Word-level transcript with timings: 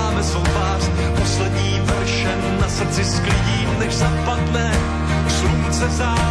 máme 0.00 0.22
svou 0.22 0.42
tvář, 0.42 0.82
poslední 1.18 1.80
verše 1.84 2.36
na 2.60 2.68
srdci 2.68 3.04
sklidím, 3.04 3.78
než 3.78 3.94
zapadne 3.94 4.72
slunce 5.28 5.88
zář. 5.88 6.29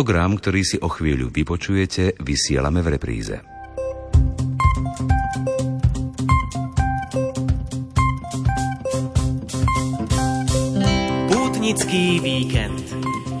Program, 0.00 0.32
ktorý 0.40 0.64
si 0.64 0.80
o 0.80 0.88
chvíľu 0.88 1.28
vypočujete, 1.28 2.24
vysielame 2.24 2.80
v 2.80 2.88
repríze. 2.96 3.36
Pútnický 11.28 12.16
víkend. 12.16 12.80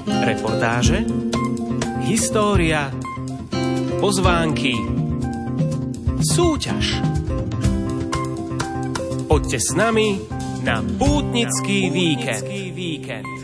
Reportáže, 0.04 1.08
história, 2.04 2.92
pozvánky, 3.96 4.76
súťaž. 6.20 7.00
Poďte 9.32 9.64
s 9.64 9.72
nami 9.72 10.20
na 10.60 10.84
Pútnický 10.84 11.88
víkend. 11.88 13.39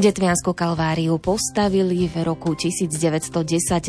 Detviansku 0.00 0.56
kalváriu 0.56 1.20
postavili 1.20 2.08
v 2.08 2.24
roku 2.24 2.56
1910 2.56 3.36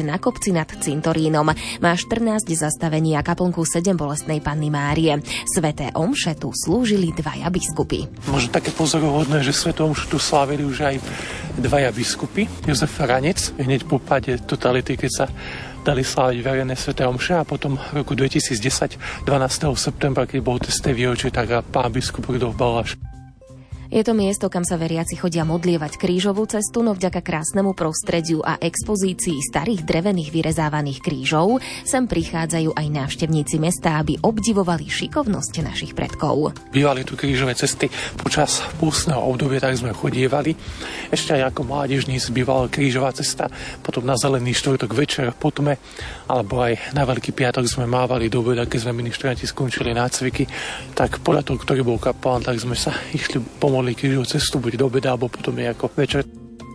na 0.04 0.20
kopci 0.20 0.52
nad 0.52 0.68
cintorínom. 0.68 1.56
Má 1.80 1.94
14 1.95 2.52
zastavení 2.52 3.16
a 3.16 3.23
kaplnku 3.23 3.64
7 3.64 3.95
bolestnej 3.95 4.44
panny 4.44 4.68
Márie. 4.68 5.23
Sveté 5.48 5.88
omše 5.95 6.36
tu 6.36 6.52
slúžili 6.52 7.16
dvaja 7.16 7.48
biskupy. 7.48 8.12
Možno 8.28 8.52
také 8.52 8.76
pozorovodné, 8.76 9.40
že 9.40 9.56
svetom 9.56 9.95
tu 9.95 10.20
slávili 10.20 10.68
už 10.68 10.84
aj 10.84 10.95
dvaja 11.56 11.95
biskupy. 11.95 12.44
Jozef 12.68 12.92
Ranec, 13.00 13.56
hneď 13.56 13.88
po 13.88 13.96
páde 13.96 14.36
totality, 14.44 15.00
keď 15.00 15.12
sa 15.16 15.25
dali 15.88 16.03
sláviť 16.03 16.44
verejné 16.44 16.75
sveté 16.75 17.08
omše 17.08 17.40
a 17.40 17.48
potom 17.48 17.80
v 17.80 18.03
roku 18.03 18.20
2010, 18.20 19.23
12. 19.23 19.80
septembra, 19.80 20.28
keď 20.28 20.40
bol 20.44 20.59
testé 20.59 20.92
výročie, 20.92 21.31
tak 21.31 21.56
a 21.56 21.64
pán 21.64 21.96
biskup 21.96 22.28
Rudolf 22.28 22.59
Baláš 22.59 23.00
Je 23.92 24.08
to 24.08 24.16
miesto, 24.16 24.47
kam 24.47 24.64
sa 24.64 24.80
veriaci 24.80 25.20
chodia 25.20 25.44
modlievať 25.44 26.00
krížovú 26.00 26.47
cestu, 26.47 26.80
no 26.80 26.95
vďaka 26.95 27.20
krásnemu 27.20 27.75
prostrediu 27.75 28.39
a 28.39 28.56
expozícii 28.56 29.44
starých 29.44 29.84
drevených 29.84 30.31
vyrezávaných 30.31 31.03
krížov 31.03 31.59
sem 31.84 32.08
prichádzajú 32.08 32.72
aj 32.72 32.88
návštevníci 32.88 33.59
mesta, 33.59 34.00
aby 34.00 34.16
obdivovali 34.23 34.88
šikovnosť 34.88 35.53
našich 35.67 35.92
predkov. 35.92 36.56
Bývali 36.72 37.03
tu 37.03 37.19
krížové 37.19 37.52
cesty 37.52 37.92
počas 38.16 38.64
pústneho 38.80 39.19
obdobia, 39.19 39.59
tak 39.59 39.75
sme 39.75 39.92
chodievali. 39.92 40.56
Ešte 41.12 41.36
aj 41.36 41.52
ako 41.52 41.67
mládežní 41.67 42.16
bývala 42.31 42.72
krížová 42.72 43.12
cesta, 43.12 43.52
potom 43.84 44.08
na 44.08 44.16
zelený 44.16 44.56
štvrtok 44.56 44.95
večer 44.95 45.36
po 45.36 45.52
tme, 45.52 45.75
alebo 46.31 46.64
aj 46.64 46.95
na 46.95 47.03
Veľký 47.03 47.36
piatok 47.36 47.67
sme 47.67 47.92
mávali 47.92 48.31
do 48.31 48.39
obeda, 48.39 48.64
keď 48.64 48.88
sme 48.88 49.03
ministranti 49.03 49.44
skončili 49.44 49.92
nácviky, 49.92 50.47
tak 50.95 51.19
podľa 51.19 51.44
toho, 51.44 51.59
ktorý 51.59 51.84
bol 51.84 52.00
kapelán, 52.00 52.40
tak 52.40 52.56
sme 52.56 52.80
sa 52.80 52.96
išli 53.12 53.44
pomodliť 53.81 53.97
krížovú 53.97 54.25
cestu, 54.30 54.62
buď 54.62 54.78
do 54.78 54.86
obeda, 54.94 55.18
alebo 55.18 55.25
potom 55.25 55.58
je 55.58 55.66
ako 55.66 55.90
večer. 55.97 56.22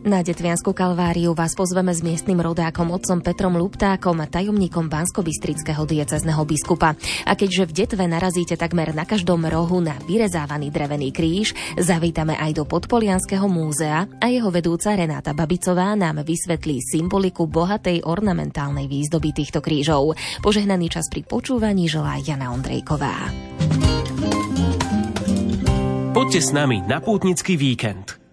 Na 0.06 0.22
Detviansku 0.22 0.70
kalváriu 0.70 1.34
vás 1.34 1.58
pozveme 1.58 1.90
s 1.90 1.98
miestnym 1.98 2.38
rodákom 2.38 2.94
otcom 2.94 3.18
Petrom 3.18 3.58
Luptákom, 3.58 4.22
tajomníkom 4.26 4.86
Bansko-Bystrického 4.86 5.82
diecezneho 5.82 6.38
biskupa. 6.46 6.94
A 7.26 7.34
keďže 7.34 7.66
v 7.66 7.74
Detve 7.74 8.04
narazíte 8.06 8.54
takmer 8.54 8.94
na 8.94 9.02
každom 9.02 9.42
rohu 9.46 9.82
na 9.82 9.98
vyrezávaný 10.06 10.70
drevený 10.70 11.10
kríž, 11.10 11.58
zavítame 11.74 12.38
aj 12.38 12.54
do 12.54 12.62
Podpolianského 12.66 13.50
múzea 13.50 14.06
a 14.22 14.26
jeho 14.30 14.50
vedúca 14.50 14.94
Renáta 14.94 15.34
Babicová 15.34 15.98
nám 15.98 16.22
vysvetlí 16.22 16.86
symboliku 16.86 17.50
bohatej 17.50 18.06
ornamentálnej 18.06 18.86
výzdoby 18.86 19.30
týchto 19.34 19.58
krížov. 19.58 20.14
Požehnaný 20.38 20.86
čas 20.86 21.10
pri 21.10 21.26
počúvaní 21.26 21.90
želá 21.90 22.22
Jana 22.22 22.54
Ondrejková. 22.54 23.26
Poďte 26.26 26.42
s 26.42 26.50
nami 26.50 26.82
na 26.82 26.98
Pútnický 26.98 27.54
víkend. 27.54 28.25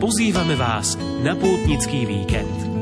Pozývame 0.00 0.56
vás 0.56 0.96
na 1.20 1.36
pútnický 1.36 2.08
víkend. 2.08 2.72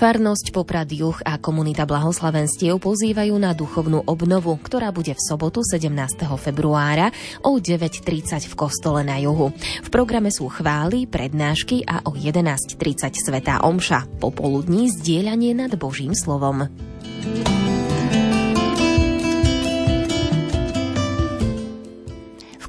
Farnosť 0.00 0.56
Poprad 0.56 0.88
Juh 0.88 1.20
a 1.28 1.36
komunita 1.36 1.84
blahoslavenstiev 1.84 2.80
pozývajú 2.80 3.36
na 3.36 3.52
duchovnú 3.52 4.00
obnovu, 4.08 4.56
ktorá 4.56 4.88
bude 4.96 5.12
v 5.12 5.20
sobotu 5.20 5.60
17. 5.60 6.24
februára 6.40 7.12
o 7.44 7.60
9.30 7.60 8.48
v 8.48 8.54
kostole 8.56 9.04
na 9.04 9.20
juhu. 9.20 9.52
V 9.84 9.88
programe 9.92 10.32
sú 10.32 10.48
chvály, 10.48 11.04
prednášky 11.04 11.84
a 11.84 12.00
o 12.08 12.16
11.30 12.16 13.12
Svetá 13.12 13.60
Omša. 13.60 14.08
Popoludní 14.24 14.88
zdieľanie 14.88 15.52
nad 15.52 15.76
Božím 15.76 16.16
slovom. 16.16 16.64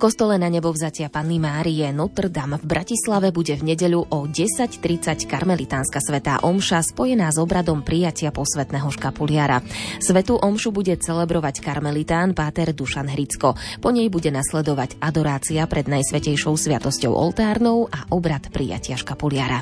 Kostole 0.02 0.42
na 0.42 0.50
nebo 0.50 0.74
vzatia 0.74 1.14
Panny 1.14 1.38
Márie 1.38 1.94
Notre 1.94 2.34
Dame 2.34 2.58
v 2.58 2.66
Bratislave 2.66 3.30
bude 3.30 3.54
v 3.54 3.70
nedeľu 3.70 4.10
o 4.10 4.26
10.30 4.26 5.30
karmelitánska 5.30 6.02
svetá 6.02 6.42
omša 6.42 6.82
spojená 6.82 7.30
s 7.30 7.38
obradom 7.38 7.86
prijatia 7.86 8.34
posvetného 8.34 8.90
škapuliara. 8.90 9.62
Svetú 10.02 10.42
omšu 10.42 10.74
bude 10.74 10.98
celebrovať 10.98 11.62
karmelitán 11.62 12.34
Páter 12.34 12.74
Dušan 12.74 13.14
Hricko. 13.14 13.54
Po 13.78 13.94
nej 13.94 14.10
bude 14.10 14.34
nasledovať 14.34 14.98
adorácia 14.98 15.70
pred 15.70 15.86
najsvetejšou 15.86 16.58
sviatosťou 16.58 17.14
oltárnou 17.14 17.86
a 17.86 18.10
obrad 18.10 18.50
prijatia 18.50 18.98
škapuliara. 18.98 19.62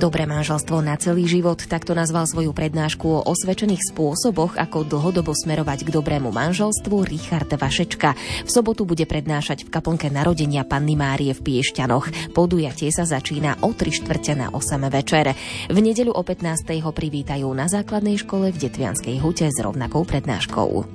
Dobré 0.00 0.24
manželstvo 0.24 0.80
na 0.80 0.96
celý 0.96 1.28
život, 1.28 1.60
takto 1.60 1.92
nazval 1.92 2.24
svoju 2.24 2.56
prednášku 2.56 3.04
o 3.04 3.20
osvedčených 3.20 3.92
spôsoboch, 3.92 4.56
ako 4.56 4.88
dlhodobo 4.88 5.36
smerovať 5.36 5.84
k 5.84 5.92
dobrému 5.92 6.32
manželstvu 6.32 7.04
Richard 7.04 7.52
Vašečka. 7.52 8.16
V 8.16 8.48
sobotu 8.48 8.88
bude 8.88 9.04
prednášať 9.04 9.68
v 9.68 9.72
kaplnke 9.76 10.08
narodenia 10.08 10.64
Panny 10.64 10.96
Márie 10.96 11.36
v 11.36 11.44
Piešťanoch. 11.44 12.32
Podujatie 12.32 12.88
sa 12.88 13.04
začína 13.04 13.60
o 13.60 13.76
3 13.76 14.00
štvrte 14.00 14.32
na 14.40 14.48
8 14.56 14.88
večer. 14.88 15.36
V 15.68 15.76
nedeľu 15.76 16.16
o 16.16 16.22
15. 16.24 16.80
ho 16.80 16.96
privítajú 16.96 17.52
na 17.52 17.68
základnej 17.68 18.16
škole 18.24 18.56
v 18.56 18.56
Detvianskej 18.56 19.20
hute 19.20 19.52
s 19.52 19.60
rovnakou 19.60 20.08
prednáškou. 20.08 20.88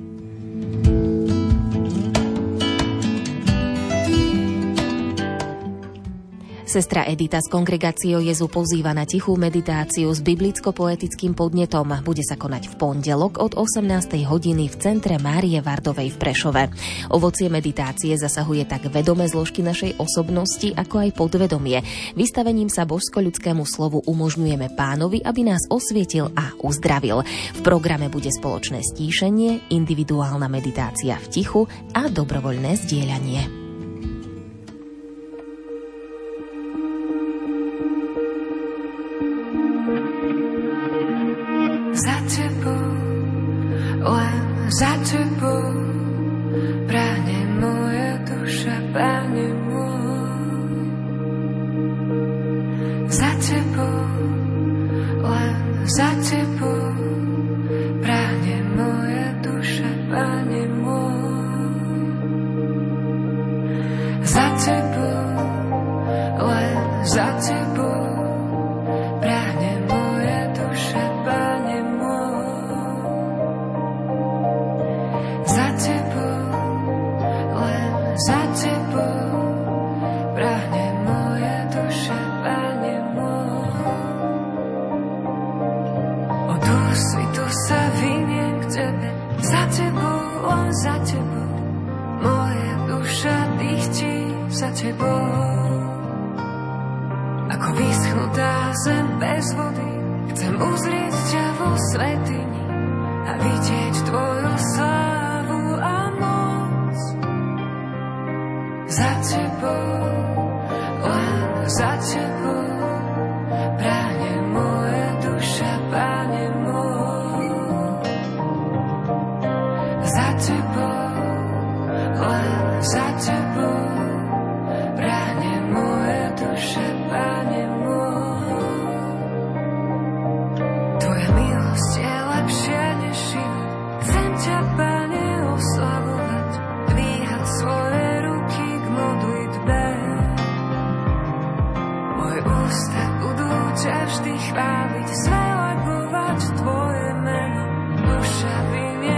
Sestra 6.66 7.06
Edita 7.06 7.38
z 7.38 7.46
kongregáciou 7.46 8.18
Jezu 8.18 8.50
pozýva 8.50 8.90
na 8.90 9.06
tichú 9.06 9.38
meditáciu 9.38 10.10
s 10.10 10.18
biblicko-poetickým 10.18 11.38
podnetom. 11.38 12.02
Bude 12.02 12.26
sa 12.26 12.34
konať 12.34 12.74
v 12.74 12.74
pondelok 12.74 13.38
od 13.38 13.54
18. 13.54 13.86
hodiny 14.26 14.66
v 14.66 14.74
centre 14.74 15.14
Márie 15.22 15.62
Vardovej 15.62 16.10
v 16.10 16.18
Prešove. 16.18 16.62
Ovocie 17.14 17.46
meditácie 17.46 18.18
zasahuje 18.18 18.66
tak 18.66 18.90
vedomé 18.90 19.30
zložky 19.30 19.62
našej 19.62 19.94
osobnosti, 20.02 20.74
ako 20.74 21.06
aj 21.06 21.10
podvedomie. 21.14 21.86
Vystavením 22.18 22.66
sa 22.66 22.82
božsko-ľudskému 22.82 23.62
slovu 23.62 24.02
umožňujeme 24.02 24.74
pánovi, 24.74 25.22
aby 25.22 25.46
nás 25.46 25.70
osvietil 25.70 26.34
a 26.34 26.50
uzdravil. 26.66 27.22
V 27.54 27.60
programe 27.62 28.10
bude 28.10 28.34
spoločné 28.34 28.82
stíšenie, 28.82 29.70
individuálna 29.70 30.50
meditácia 30.50 31.14
v 31.14 31.26
tichu 31.30 31.62
a 31.94 32.10
dobrovoľné 32.10 32.74
zdieľanie. 32.74 33.65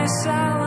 myself 0.09 0.58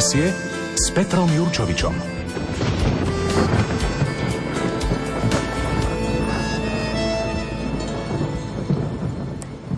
Počasie 0.00 0.32
s 0.80 0.96
Petrom 0.96 1.28
Jurčovičom. 1.28 1.92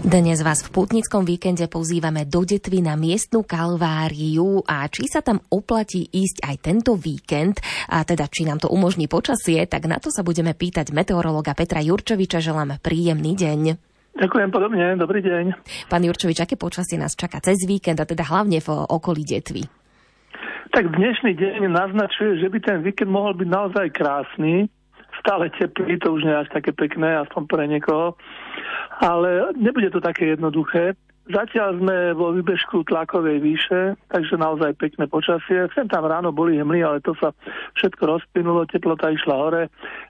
Dnes 0.07 0.39
vás 0.47 0.63
v 0.63 0.69
pútnickom 0.71 1.27
víkende 1.27 1.67
pozývame 1.67 2.23
do 2.23 2.47
Detvy 2.47 2.87
na 2.87 2.95
miestnu 2.95 3.43
kalváriu 3.43 4.63
a 4.63 4.87
či 4.87 5.11
sa 5.11 5.27
tam 5.27 5.43
oplatí 5.51 6.07
ísť 6.07 6.47
aj 6.47 6.57
tento 6.63 6.95
víkend, 6.95 7.59
a 7.91 8.07
teda 8.07 8.31
či 8.31 8.47
nám 8.47 8.63
to 8.63 8.71
umožní 8.71 9.11
počasie, 9.11 9.67
tak 9.67 9.91
na 9.91 9.99
to 9.99 10.15
sa 10.15 10.23
budeme 10.23 10.55
pýtať 10.55 10.95
meteorologa 10.95 11.51
Petra 11.59 11.83
Jurčoviča. 11.83 12.39
Želám 12.39 12.79
príjemný 12.79 13.35
deň. 13.35 13.61
Ďakujem 14.23 14.55
podobne, 14.55 14.95
dobrý 14.95 15.19
deň. 15.19 15.45
Pán 15.91 16.07
Jurčovič, 16.07 16.47
aké 16.47 16.55
počasie 16.55 16.95
nás 16.95 17.19
čaká 17.19 17.43
cez 17.43 17.67
víkend 17.67 17.99
a 17.99 18.07
teda 18.07 18.23
hlavne 18.23 18.63
v 18.63 18.71
okolí 18.71 19.27
Detvy? 19.27 19.82
Tak 20.73 20.89
dnešný 20.89 21.37
deň 21.37 21.69
naznačuje, 21.69 22.41
že 22.41 22.49
by 22.49 22.59
ten 22.65 22.79
víkend 22.81 23.13
mohol 23.13 23.37
byť 23.37 23.49
naozaj 23.49 23.87
krásny, 23.93 24.73
stále 25.21 25.53
teplý, 25.61 26.01
to 26.01 26.17
už 26.17 26.25
nie 26.25 26.33
je 26.33 26.43
až 26.43 26.49
také 26.49 26.73
pekné, 26.73 27.13
aspoň 27.21 27.43
pre 27.45 27.69
niekoho 27.69 28.17
ale 29.03 29.51
nebude 29.59 29.91
to 29.91 29.99
také 29.99 30.39
jednoduché. 30.39 30.95
Zatiaľ 31.23 31.79
sme 31.79 31.97
vo 32.19 32.35
výbežku 32.35 32.83
tlakovej 32.83 33.39
výše, 33.39 33.95
takže 34.11 34.35
naozaj 34.35 34.75
pekné 34.75 35.07
počasie. 35.07 35.71
Sem 35.71 35.87
tam 35.87 36.03
ráno 36.03 36.35
boli 36.35 36.59
hmly, 36.59 36.83
ale 36.83 36.99
to 36.99 37.15
sa 37.19 37.31
všetko 37.79 38.03
rozplynulo, 38.19 38.67
teplota 38.67 39.07
išla 39.11 39.35
hore. 39.39 39.63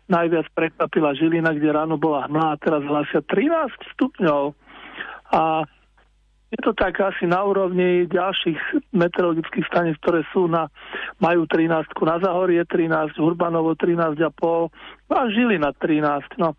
Najviac 0.09 0.49
prekvapila 0.57 1.13
Žilina, 1.13 1.53
kde 1.53 1.69
ráno 1.69 2.01
bola 2.01 2.25
hmla 2.29 2.57
a 2.57 2.61
teraz 2.61 2.81
hlasia 2.89 3.21
13 3.29 3.93
stupňov. 3.93 4.57
A 5.37 5.69
je 6.53 6.61
to 6.61 6.77
tak 6.77 7.01
asi 7.01 7.25
na 7.25 7.41
úrovni 7.41 8.05
ďalších 8.13 8.93
meteorologických 8.93 9.65
staníc, 9.73 9.97
ktoré 10.05 10.21
sú 10.37 10.53
na, 10.53 10.69
majú 11.17 11.49
13, 11.49 11.89
na 12.05 12.17
Zahorie 12.21 12.61
13, 12.69 13.17
Urbanovo 13.17 13.73
13,5 13.73 14.21
a 15.09 15.21
Žilina 15.33 15.73
13. 15.73 16.37
No. 16.37 16.53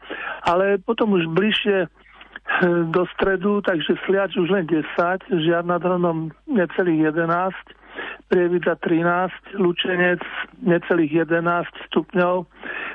Ale 0.49 0.81
potom 0.81 1.13
už 1.13 1.29
bližšie 1.29 1.85
do 2.89 3.05
stredu, 3.15 3.61
takže 3.61 3.95
Sliač 4.03 4.35
už 4.35 4.49
len 4.49 4.65
10, 4.65 4.81
Žiar 5.29 5.63
nad 5.63 5.85
necelých 6.49 7.13
11, 7.13 7.53
Prievidza 8.27 8.73
13, 8.81 9.61
Lučenec 9.61 10.23
necelých 10.63 11.29
11 11.29 11.67
stupňov. 11.91 12.49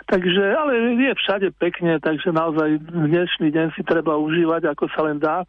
Takže, 0.08 0.44
ale 0.56 0.98
je 0.98 1.12
všade 1.14 1.48
pekne, 1.60 2.00
takže 2.00 2.32
naozaj 2.32 2.80
dnešný 2.90 3.52
deň 3.52 3.76
si 3.76 3.82
treba 3.84 4.16
užívať, 4.16 4.72
ako 4.72 4.84
sa 4.90 5.06
len 5.06 5.20
dá, 5.20 5.44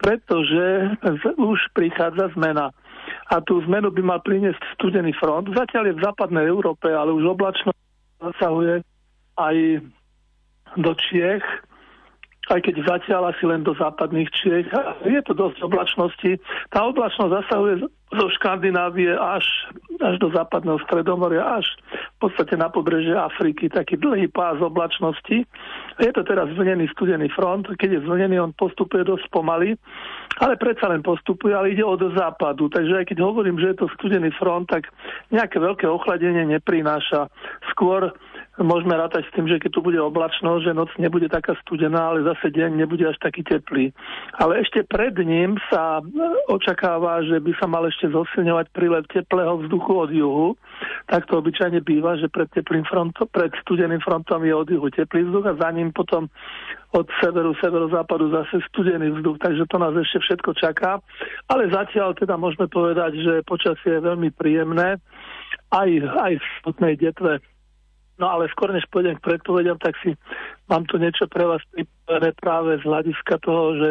pretože 0.00 0.96
už 1.38 1.58
prichádza 1.76 2.32
zmena. 2.34 2.72
A 3.28 3.38
tú 3.44 3.60
zmenu 3.68 3.92
by 3.92 4.02
mal 4.02 4.20
priniesť 4.24 4.58
studený 4.80 5.12
front. 5.20 5.52
Zatiaľ 5.52 5.92
je 5.92 5.98
v 6.00 6.04
západnej 6.04 6.48
Európe, 6.48 6.88
ale 6.88 7.12
už 7.12 7.36
oblačnosť 7.36 7.80
zasahuje 8.24 8.80
aj 9.36 9.56
do 10.80 10.92
Čiech 10.96 11.44
aj 12.52 12.60
keď 12.60 12.74
zatiaľ 12.84 13.32
asi 13.32 13.44
len 13.48 13.64
do 13.64 13.72
západných 13.72 14.28
Čiech. 14.34 14.68
Je 15.08 15.20
to 15.24 15.32
dosť 15.32 15.64
oblačnosti. 15.64 16.36
Tá 16.68 16.84
oblačnosť 16.84 17.32
zasahuje 17.32 17.74
zo 18.14 18.26
Škandinávie 18.38 19.10
až, 19.16 19.42
až 19.98 20.20
do 20.22 20.30
západného 20.30 20.78
stredomoria, 20.86 21.42
až 21.42 21.66
v 22.20 22.28
podstate 22.28 22.54
na 22.54 22.70
pobreže 22.70 23.10
Afriky, 23.16 23.66
taký 23.66 23.98
dlhý 23.98 24.30
pás 24.30 24.60
oblačnosti. 24.62 25.42
Je 25.98 26.10
to 26.14 26.22
teraz 26.22 26.46
zvlnený 26.54 26.86
studený 26.94 27.32
front, 27.34 27.66
keď 27.74 27.98
je 27.98 28.04
zvlnený, 28.06 28.38
on 28.38 28.52
postupuje 28.54 29.02
dosť 29.02 29.26
pomaly, 29.34 29.74
ale 30.38 30.54
predsa 30.60 30.90
len 30.90 31.02
postupuje, 31.02 31.54
ale 31.54 31.74
ide 31.74 31.82
od 31.82 32.02
západu. 32.14 32.70
Takže 32.70 33.02
aj 33.02 33.06
keď 33.10 33.18
hovorím, 33.24 33.58
že 33.58 33.74
je 33.74 33.78
to 33.82 33.86
studený 33.98 34.30
front, 34.38 34.70
tak 34.70 34.90
nejaké 35.34 35.58
veľké 35.58 35.86
ochladenie 35.90 36.46
neprináša. 36.46 37.26
Skôr 37.74 38.14
môžeme 38.62 38.94
rátať 38.94 39.26
s 39.26 39.34
tým, 39.34 39.50
že 39.50 39.58
keď 39.58 39.70
tu 39.74 39.80
bude 39.82 39.98
oblačnosť, 39.98 40.62
že 40.62 40.76
noc 40.78 40.90
nebude 40.94 41.26
taká 41.26 41.58
studená, 41.66 42.14
ale 42.14 42.22
zase 42.22 42.54
deň 42.54 42.78
nebude 42.78 43.02
až 43.02 43.18
taký 43.18 43.42
teplý. 43.42 43.90
Ale 44.38 44.62
ešte 44.62 44.86
pred 44.86 45.10
ním 45.18 45.58
sa 45.66 45.98
očakáva, 46.46 47.26
že 47.26 47.42
by 47.42 47.52
sa 47.58 47.66
mal 47.66 47.82
ešte 47.90 48.06
zosilňovať 48.14 48.66
prílev 48.70 49.10
teplého 49.10 49.58
vzduchu 49.66 49.92
od 49.98 50.10
juhu. 50.14 50.48
Tak 51.10 51.26
to 51.26 51.42
obyčajne 51.42 51.82
býva, 51.82 52.14
že 52.14 52.30
pred, 52.30 52.46
teplým 52.54 52.86
frontom, 52.86 53.26
pred 53.26 53.50
studeným 53.66 53.98
frontom 53.98 54.46
je 54.46 54.54
od 54.54 54.68
juhu 54.70 54.86
teplý 54.94 55.26
vzduch 55.26 55.46
a 55.50 55.58
za 55.58 55.68
ním 55.74 55.90
potom 55.90 56.30
od 56.94 57.10
severu, 57.18 57.58
severozápadu 57.58 58.30
zase 58.30 58.62
studený 58.70 59.18
vzduch, 59.18 59.42
takže 59.42 59.66
to 59.66 59.82
nás 59.82 59.98
ešte 59.98 60.22
všetko 60.22 60.50
čaká. 60.54 61.02
Ale 61.50 61.66
zatiaľ 61.66 62.14
teda 62.14 62.38
môžeme 62.38 62.70
povedať, 62.70 63.18
že 63.18 63.42
počasie 63.42 63.98
je 63.98 64.06
veľmi 64.06 64.30
príjemné 64.30 65.02
aj, 65.74 65.90
aj 66.06 66.32
v 66.38 66.44
smutnej 66.62 66.94
detve 67.02 67.42
No 68.14 68.30
ale 68.30 68.46
skôr 68.54 68.70
než 68.70 68.86
pôjdem 68.94 69.18
k 69.18 69.26
predpovediam, 69.26 69.74
tak 69.78 69.98
si 69.98 70.14
mám 70.70 70.86
tu 70.86 71.02
niečo 71.02 71.26
pre 71.26 71.42
vás 71.42 71.62
pripravené 71.74 72.30
práve 72.38 72.70
z 72.78 72.84
hľadiska 72.86 73.34
toho, 73.42 73.74
že 73.74 73.88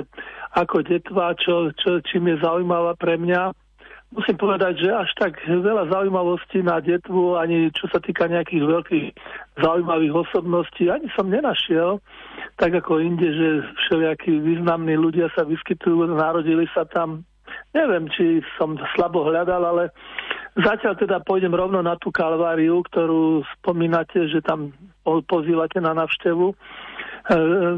ako 0.56 0.80
detva, 0.88 1.36
čo, 1.36 1.75
čo, 1.75 2.00
čím 2.08 2.32
je 2.32 2.39
zaujímavá 2.39 2.96
pre 2.96 3.20
mňa. 3.20 3.51
Musím 4.13 4.38
povedať, 4.38 4.86
že 4.86 4.94
až 4.94 5.10
tak 5.18 5.42
veľa 5.42 5.89
zaujímavostí 5.89 6.62
na 6.62 6.77
detvu, 6.77 7.34
ani 7.34 7.74
čo 7.74 7.89
sa 7.89 7.98
týka 7.98 8.30
nejakých 8.30 8.62
veľkých 8.62 9.08
zaujímavých 9.58 10.13
osobností, 10.13 10.86
ani 10.86 11.10
som 11.18 11.34
nenašiel, 11.34 11.98
tak 12.62 12.77
ako 12.77 13.01
inde, 13.01 13.25
že 13.25 13.48
všelijakí 13.86 14.38
významní 14.38 14.93
ľudia 15.02 15.34
sa 15.34 15.41
vyskytujú, 15.41 16.13
narodili 16.13 16.69
sa 16.78 16.86
tam. 16.86 17.26
Neviem, 17.74 18.06
či 18.13 18.45
som 18.54 18.78
slabo 18.93 19.26
hľadal, 19.26 19.65
ale 19.65 19.89
Zatiaľ 20.54 20.94
teda 21.02 21.18
pôjdem 21.26 21.50
rovno 21.50 21.82
na 21.82 21.98
tú 21.98 22.13
kalváriu, 22.13 22.86
ktorú 22.86 23.42
spomínate, 23.58 24.30
že 24.30 24.38
tam 24.46 24.70
pozývate 25.04 25.82
na 25.82 25.98
navštevu. 25.98 26.54
E, 26.54 26.56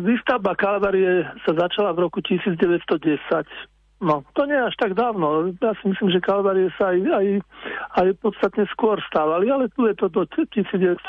výstavba 0.04 0.60
kalvárie 0.60 1.24
sa 1.48 1.56
začala 1.56 1.96
v 1.96 2.04
roku 2.04 2.20
1910. 2.20 3.16
No, 4.04 4.28
to 4.36 4.44
nie 4.44 4.60
až 4.60 4.76
tak 4.76 4.92
dávno. 4.92 5.56
Ja 5.56 5.72
si 5.80 5.88
myslím, 5.88 6.12
že 6.12 6.20
kalvárie 6.20 6.68
sa 6.76 6.92
aj, 6.92 7.00
aj, 7.00 7.28
aj 7.96 8.08
podstatne 8.20 8.68
skôr 8.76 9.00
stávali, 9.08 9.48
ale 9.48 9.72
tu 9.72 9.88
je 9.88 9.96
to 9.96 10.12
do 10.12 10.28
1910. 10.28 11.00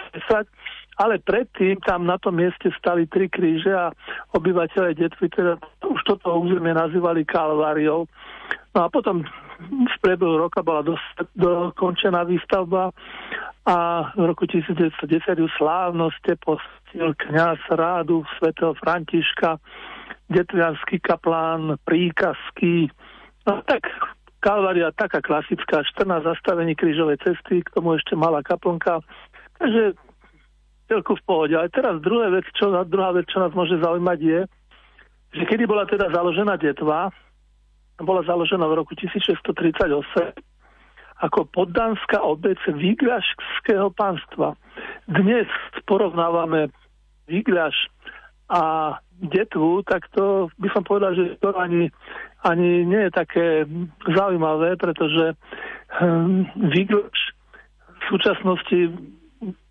Ale 0.97 1.21
predtým 1.21 1.77
tam 1.85 2.09
na 2.09 2.17
tom 2.17 2.41
mieste 2.41 2.73
stali 2.81 3.05
tri 3.05 3.29
kríže 3.29 3.69
a 3.69 3.93
obyvateľe 4.33 4.97
Detvy 4.97 5.29
teda 5.29 5.61
už 5.85 6.01
toto 6.09 6.41
územie 6.41 6.73
nazývali 6.73 7.29
kalváriou. 7.29 8.09
No 8.73 8.79
a 8.81 8.89
potom 8.89 9.25
v 9.61 9.97
priebehu 10.01 10.41
roka 10.41 10.65
bola 10.65 10.85
dokončená 11.37 12.25
výstavba 12.25 12.93
a 13.69 13.77
v 14.17 14.25
roku 14.25 14.49
1910 14.49 14.97
ju 15.37 15.49
slávnosti 15.61 16.33
postil 16.41 17.13
kniaz 17.29 17.61
rádu 17.73 18.25
svätého 18.41 18.73
Františka, 18.81 19.61
detvianský 20.33 21.01
kaplán, 21.01 21.77
príkazky. 21.85 22.89
No 23.45 23.61
tak 23.69 23.85
Kalvária 24.47 24.95
taká 24.95 25.19
klasická, 25.19 25.83
14 25.83 26.23
zastavení 26.23 26.79
krížovej 26.79 27.19
cesty, 27.19 27.67
k 27.67 27.73
tomu 27.75 27.99
ešte 27.99 28.15
malá 28.15 28.47
kaplnka. 28.47 29.03
Takže 29.59 29.99
celku 30.87 31.19
v 31.19 31.23
pohode. 31.27 31.55
Ale 31.55 31.69
teraz 31.71 31.99
druhá 32.03 32.31
vec, 32.31 32.47
čo, 32.55 32.71
druhá 32.87 33.11
vec, 33.13 33.27
čo 33.31 33.43
nás 33.43 33.53
môže 33.53 33.79
zaujímať 33.79 34.19
je, 34.23 34.41
že 35.37 35.43
kedy 35.45 35.67
bola 35.67 35.85
teda 35.85 36.09
založená 36.15 36.57
detva, 36.57 37.11
bola 38.01 38.23
založená 38.25 38.65
v 38.69 38.79
roku 38.79 38.93
1638 38.95 40.37
ako 41.17 41.49
poddánska 41.49 42.21
obec 42.21 42.61
Vigľašského 42.69 43.89
pánstva. 43.97 44.53
Dnes 45.09 45.49
porovnávame 45.89 46.69
Vigľaš 47.25 47.89
a 48.53 48.95
Detvu, 49.17 49.81
tak 49.89 50.13
to 50.13 50.53
by 50.61 50.69
som 50.77 50.85
povedal, 50.85 51.17
že 51.17 51.41
to 51.41 51.57
ani, 51.57 51.89
ani 52.45 52.85
nie 52.85 53.09
je 53.09 53.13
také 53.17 53.65
zaujímavé, 54.13 54.77
pretože 54.77 55.33
hm, 55.97 56.53
Vigľaš 56.69 57.33
v 57.97 58.03
súčasnosti 58.13 58.79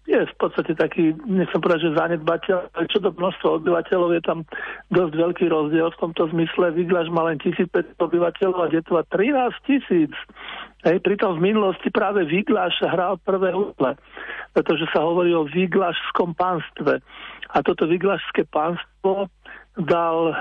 je 0.05 0.21
v 0.21 0.35
podstate 0.37 0.77
taký, 0.77 1.17
nechcem 1.25 1.57
povedať, 1.57 1.89
že 1.89 1.97
zanedbateľ, 1.97 2.57
ale 2.77 2.85
čo 2.93 3.01
do 3.01 3.09
množstva 3.09 3.57
obyvateľov 3.57 4.09
je 4.13 4.21
tam 4.21 4.39
dosť 4.93 5.13
veľký 5.17 5.45
rozdiel 5.49 5.89
v 5.89 6.01
tomto 6.01 6.29
zmysle. 6.29 6.77
Viglaš 6.77 7.09
má 7.09 7.25
len 7.25 7.41
1500 7.41 7.97
obyvateľov 7.97 8.59
a 8.61 8.71
Detva 8.71 9.01
13 9.09 9.49
tisíc. 9.65 10.13
Hej, 10.85 11.01
pritom 11.01 11.41
v 11.41 11.49
minulosti 11.49 11.89
práve 11.89 12.21
Viglaš 12.29 12.77
hral 12.85 13.17
prvé 13.25 13.57
útle, 13.57 13.97
pretože 14.53 14.85
sa 14.93 15.01
hovorí 15.01 15.33
o 15.33 15.49
Viglašskom 15.49 16.37
pánstve. 16.37 17.01
A 17.49 17.57
toto 17.65 17.89
Viglašské 17.89 18.45
pánstvo 18.45 19.33
dal 19.73 20.37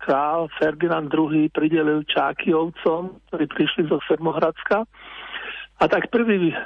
král 0.00 0.48
Ferdinand 0.56 1.12
II 1.12 1.52
pridelil 1.52 2.00
Čákyovcom, 2.08 3.20
ktorí 3.28 3.44
prišli 3.52 3.82
zo 3.92 4.00
Sermohradska 4.08 4.88
a 5.76 5.84
tak 5.88 6.08
prvý, 6.08 6.56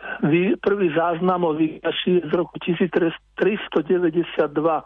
prvý 0.63 0.95
záznam 0.95 1.45
o 1.45 1.59
je 1.59 1.81
z 2.23 2.31
roku 2.31 2.59
1392 2.63 4.85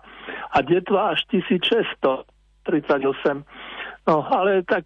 a 0.50 0.60
Detva 0.62 1.08
až 1.12 1.24
1638. 1.28 3.44
No, 4.08 4.32
ale 4.32 4.62
tak 4.64 4.84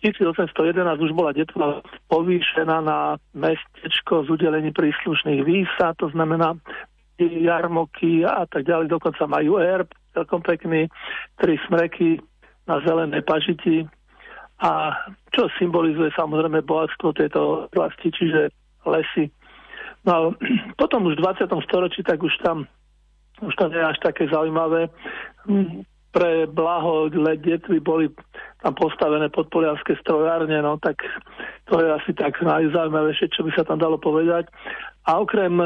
1811 0.00 1.00
už 1.00 1.12
bola 1.12 1.32
detva 1.32 1.82
povýšená 2.08 2.80
na 2.80 3.16
mestečko 3.36 4.24
s 4.24 4.30
udelením 4.32 4.72
príslušných 4.72 5.44
vísa, 5.44 5.92
to 6.00 6.08
znamená 6.08 6.56
jarmoky 7.18 8.24
a 8.24 8.46
tak 8.46 8.64
ďalej, 8.64 8.88
dokonca 8.88 9.26
majú 9.26 9.58
erb, 9.58 9.90
celkom 10.14 10.40
pekný, 10.40 10.88
tri 11.36 11.60
smreky 11.66 12.22
na 12.70 12.80
zelené 12.86 13.20
pažiti 13.20 13.84
a 14.58 14.94
čo 15.30 15.46
symbolizuje 15.58 16.10
samozrejme 16.18 16.66
bohatstvo 16.66 17.14
tejto 17.14 17.70
oblasti, 17.70 18.10
čiže 18.10 18.50
lesy. 18.86 19.30
No 20.02 20.10
a 20.10 20.18
potom 20.80 21.06
už 21.06 21.18
v 21.18 21.24
20. 21.24 21.46
storočí 21.66 22.02
tak 22.02 22.22
už 22.22 22.34
tam 22.42 22.66
už 23.38 23.54
to 23.54 23.70
nie 23.70 23.78
je 23.78 23.86
až 23.86 23.98
také 24.02 24.26
zaujímavé 24.26 24.90
pre 26.18 26.48
blaho 26.48 27.12
detvy 27.12 27.78
boli 27.78 28.08
tam 28.64 28.74
postavené 28.74 29.28
podpolianské 29.28 29.94
strojárne, 30.00 30.56
no 30.64 30.80
tak 30.80 30.98
to 31.68 31.78
je 31.78 31.88
asi 31.92 32.12
tak 32.16 32.40
najzaujímavejšie, 32.40 33.28
čo 33.30 33.44
by 33.44 33.50
sa 33.52 33.62
tam 33.68 33.78
dalo 33.78 34.00
povedať. 34.00 34.48
A 35.04 35.20
okrem, 35.20 35.60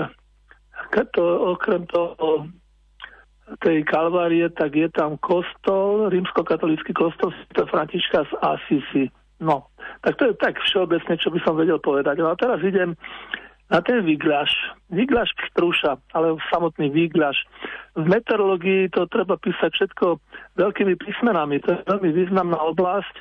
to, 1.14 1.24
okrem 1.56 1.86
toho 1.88 2.50
tej 3.60 3.82
kalvárie, 3.84 4.46
tak 4.54 4.74
je 4.78 4.88
tam 4.90 5.18
kostol, 5.18 6.08
rímskokatolický 6.08 6.94
kostol 6.94 7.34
to 7.52 7.66
Františka 7.66 8.24
z 8.26 8.32
Asisi. 8.40 9.04
No, 9.42 9.66
tak 10.06 10.16
to 10.22 10.30
je 10.30 10.34
tak 10.38 10.54
všeobecne, 10.62 11.18
čo 11.18 11.34
by 11.34 11.42
som 11.42 11.58
vedel 11.58 11.82
povedať. 11.82 12.22
No 12.22 12.30
a 12.30 12.38
teraz 12.38 12.62
idem 12.62 12.94
na 13.72 13.80
ten 13.82 14.04
výgľaš. 14.06 14.52
Výgľaš 14.92 15.34
strúša, 15.50 15.98
ale 16.14 16.38
samotný 16.52 16.94
výgľaš. 16.94 17.42
V 17.98 18.04
meteorológii 18.06 18.92
to 18.94 19.10
treba 19.10 19.34
písať 19.40 19.72
všetko 19.74 20.20
veľkými 20.60 20.94
písmenami. 20.94 21.58
To 21.66 21.68
je 21.74 21.78
veľmi 21.90 22.10
významná 22.14 22.60
oblasť 22.60 23.14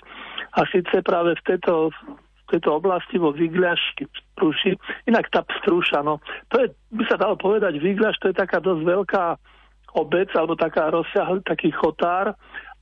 a 0.60 0.68
síce 0.68 1.02
práve 1.02 1.34
v 1.40 1.46
tejto, 1.48 1.90
tejto 2.52 2.70
oblasti 2.70 3.16
vo 3.16 3.32
výgľašky 3.32 4.06
strúši. 4.36 4.76
Inak 5.08 5.32
tá 5.32 5.42
strúša, 5.64 6.04
no 6.04 6.20
to 6.52 6.62
je, 6.62 6.68
by 6.92 7.04
sa 7.08 7.16
dalo 7.16 7.40
povedať, 7.40 7.80
výgľaš 7.80 8.20
to 8.20 8.30
je 8.30 8.36
taká 8.36 8.60
dosť 8.60 8.84
veľká 8.84 9.26
obec 9.96 10.32
alebo 10.36 10.56
taká 10.56 10.92
rozsiahlý 10.92 11.44
taký 11.44 11.72
chotár 11.72 12.36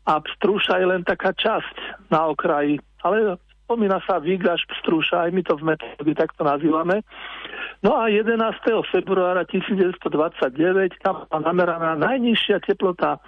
a 0.05 0.13
strúša 0.39 0.81
je 0.81 0.87
len 0.89 1.01
taká 1.05 1.33
časť 1.33 2.09
na 2.09 2.29
okraji. 2.29 2.81
Ale 3.05 3.37
spomína 3.69 4.01
sa 4.09 4.17
výgaž 4.17 4.65
pstrúša, 4.65 5.29
aj 5.29 5.31
my 5.31 5.41
to 5.45 5.53
v 5.61 5.73
metódy 5.73 6.17
takto 6.17 6.41
nazývame. 6.41 7.05
No 7.85 7.95
a 8.01 8.09
11. 8.09 8.41
februára 8.89 9.45
1929 9.45 11.05
tam 11.05 11.29
bola 11.29 11.39
nameraná 11.45 11.93
najnižšia 12.01 12.65
teplota 12.65 13.21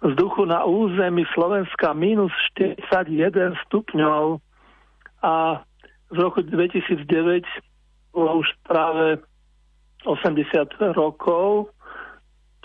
vzduchu 0.00 0.48
na 0.48 0.64
území 0.64 1.28
Slovenska 1.36 1.92
minus 1.92 2.32
41 2.56 3.52
stupňov 3.68 4.40
a 5.22 5.60
v 6.12 6.16
roku 6.16 6.40
2009 6.40 7.44
bolo 8.12 8.44
už 8.44 8.48
práve 8.68 9.20
80 10.04 10.96
rokov 10.96 11.71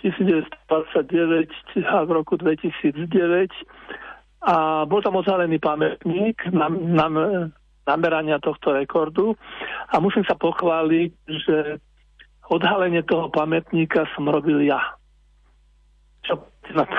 1929 0.01 1.86
a 1.88 2.05
v 2.05 2.12
roku 2.12 2.38
2009 2.38 3.49
a 4.47 4.86
bol 4.86 5.01
tam 5.01 5.17
odhalený 5.17 5.57
pamätník 5.57 6.53
na, 6.53 6.69
na, 6.69 7.07
namerania 7.89 8.38
tohto 8.38 8.75
rekordu 8.75 9.33
a 9.89 9.97
musím 9.97 10.21
sa 10.27 10.38
pochváliť, 10.38 11.12
že 11.25 11.57
odhalenie 12.51 13.01
toho 13.03 13.31
pamätníka 13.33 14.05
som 14.13 14.29
robil 14.29 14.62
ja. 14.67 14.79
Čo 16.27 16.43
na 16.75 16.83
to? 16.83 16.97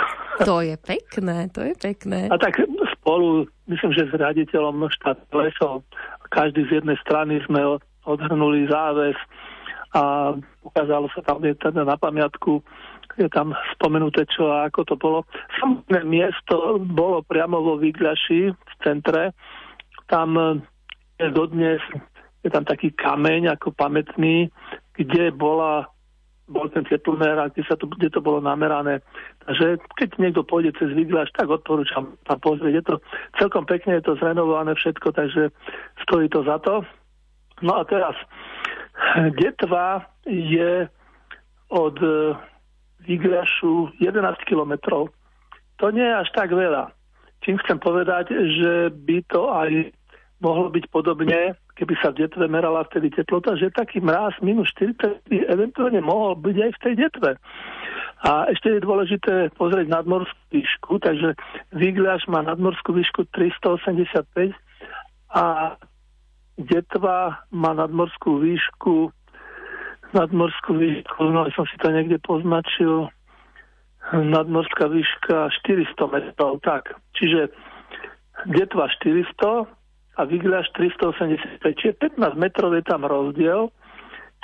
To 0.48 0.56
je 0.64 0.76
pekné, 0.80 1.52
to 1.52 1.61
je 1.61 1.74
pekné. 1.76 2.32
A 2.32 2.37
tak 2.40 2.56
spolu, 2.98 3.44
myslím, 3.68 3.92
že 3.92 4.08
s 4.08 4.12
riaditeľom 4.16 4.88
štát 4.96 5.18
lesov, 5.37 5.84
každý 6.32 6.64
z 6.68 6.80
jednej 6.80 6.96
strany 7.04 7.40
sme 7.44 7.80
odhrnuli 8.08 8.64
záves 8.72 9.16
a 9.94 10.35
ukázalo 10.64 11.09
sa 11.16 11.24
tam 11.24 11.40
teda 11.40 11.85
na 11.85 11.96
pamiatku 11.96 12.61
je 13.18 13.27
tam 13.35 13.51
spomenuté, 13.74 14.31
čo 14.31 14.46
a 14.46 14.70
ako 14.70 14.81
to 14.87 14.94
bolo. 14.94 15.18
Samotné 15.59 16.07
miesto 16.07 16.79
bolo 16.79 17.27
priamo 17.27 17.59
vo 17.59 17.74
Výgľaši 17.74 18.55
v 18.55 18.72
centre. 18.79 19.35
Tam 20.07 20.38
je 21.18 21.29
dodnes 21.35 21.83
je 22.46 22.51
tam 22.51 22.62
taký 22.62 22.94
kameň 22.94 23.59
ako 23.59 23.74
pamätný, 23.74 24.48
kde 24.94 25.35
bola 25.35 25.90
bol 26.48 26.64
ten 26.72 26.81
teplomer 26.88 27.37
kde, 27.53 27.61
sa 27.68 27.77
to, 27.77 27.85
kde 27.85 28.09
to 28.09 28.24
bolo 28.24 28.40
namerané. 28.40 29.05
Takže 29.44 29.85
keď 30.01 30.09
niekto 30.16 30.48
pôjde 30.48 30.72
cez 30.81 30.96
Viglaš, 30.96 31.29
tak 31.37 31.44
odporúčam 31.44 32.16
tam 32.24 32.38
pozrieť. 32.40 32.72
Je 32.72 32.85
to 32.88 32.94
celkom 33.37 33.68
pekne, 33.68 34.01
je 34.01 34.05
to 34.09 34.16
zrenovované 34.16 34.72
všetko, 34.72 35.12
takže 35.12 35.53
stojí 36.09 36.33
to 36.33 36.40
za 36.48 36.57
to. 36.64 36.88
No 37.61 37.77
a 37.77 37.85
teraz, 37.85 38.16
Detva 39.38 40.04
je 40.26 40.88
od 41.68 41.96
Vigrašu 43.04 43.94
11 44.00 44.48
kilometrov. 44.48 45.08
To 45.78 45.87
nie 45.94 46.04
je 46.04 46.14
až 46.14 46.28
tak 46.34 46.50
veľa. 46.50 46.90
Čím 47.46 47.56
chcem 47.62 47.78
povedať, 47.78 48.34
že 48.34 48.90
by 48.90 49.18
to 49.30 49.46
aj 49.54 49.70
mohlo 50.42 50.70
byť 50.70 50.84
podobne, 50.90 51.54
keby 51.78 51.94
sa 52.02 52.11
v 52.11 52.26
detve 52.26 52.46
merala 52.50 52.87
vtedy 52.87 53.11
teplota, 53.11 53.54
že 53.54 53.74
taký 53.74 54.02
mráz 54.02 54.34
minus 54.42 54.70
40 54.74 55.30
eventuálne 55.30 56.02
mohol 56.02 56.34
byť 56.38 56.56
aj 56.58 56.70
v 56.74 56.82
tej 56.82 56.94
detve. 56.98 57.30
A 58.26 58.50
ešte 58.50 58.74
je 58.74 58.82
dôležité 58.82 59.34
pozrieť 59.54 59.87
nadmorskú 59.87 60.42
výšku, 60.50 60.98
takže 60.98 61.38
Vigľaš 61.70 62.26
má 62.26 62.42
nadmorskú 62.42 62.90
výšku 62.98 63.30
385 63.30 64.50
a 65.30 65.78
Detva 66.59 67.47
má 67.55 67.71
nadmorskú 67.73 68.42
výšku 68.42 69.14
nadmorskú 70.12 70.77
výšku, 70.77 71.21
no 71.29 71.49
som 71.53 71.68
si 71.68 71.77
to 71.81 71.92
niekde 71.92 72.16
poznačil, 72.25 73.12
nadmorská 74.12 74.88
výška 74.88 75.53
400 75.68 76.01
metrov, 76.09 76.64
tak. 76.64 76.97
Čiže 77.18 77.53
Detva 78.49 78.88
400 78.88 79.68
a 80.18 80.21
Vigľaš 80.25 80.71
385, 80.75 81.61
čiže 81.79 81.94
15 82.16 82.38
metrov 82.38 82.73
je 82.73 82.85
tam 82.87 83.05
rozdiel, 83.05 83.68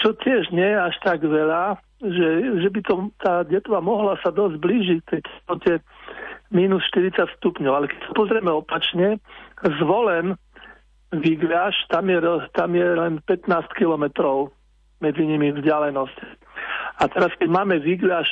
čo 0.02 0.12
tiež 0.20 0.50
nie 0.50 0.66
je 0.66 0.78
až 0.78 0.94
tak 1.06 1.22
veľa, 1.22 1.78
že, 2.02 2.28
že 2.60 2.68
by 2.68 2.80
to, 2.84 2.94
tá 3.22 3.46
Detva 3.46 3.80
mohla 3.80 4.20
sa 4.20 4.34
dosť 4.34 4.60
blížiť 4.60 5.00
tej 5.08 5.20
teplote 5.24 5.72
minus 6.52 6.84
40 6.92 7.40
stupňov. 7.40 7.72
Ale 7.72 7.86
keď 7.88 7.98
sa 8.04 8.12
pozrieme 8.12 8.52
opačne, 8.52 9.16
zvolen 9.80 10.36
Vigľaš, 11.20 11.74
tam 11.90 12.10
je, 12.10 12.18
tam 12.54 12.70
je 12.74 12.88
len 12.94 13.20
15 13.26 13.70
kilometrov 13.78 14.50
medzi 15.02 15.22
nimi 15.26 15.52
vzdialenosť. 15.52 16.18
A 17.02 17.10
teraz, 17.10 17.34
keď 17.36 17.48
máme 17.50 17.82
výgľaž, 17.82 18.26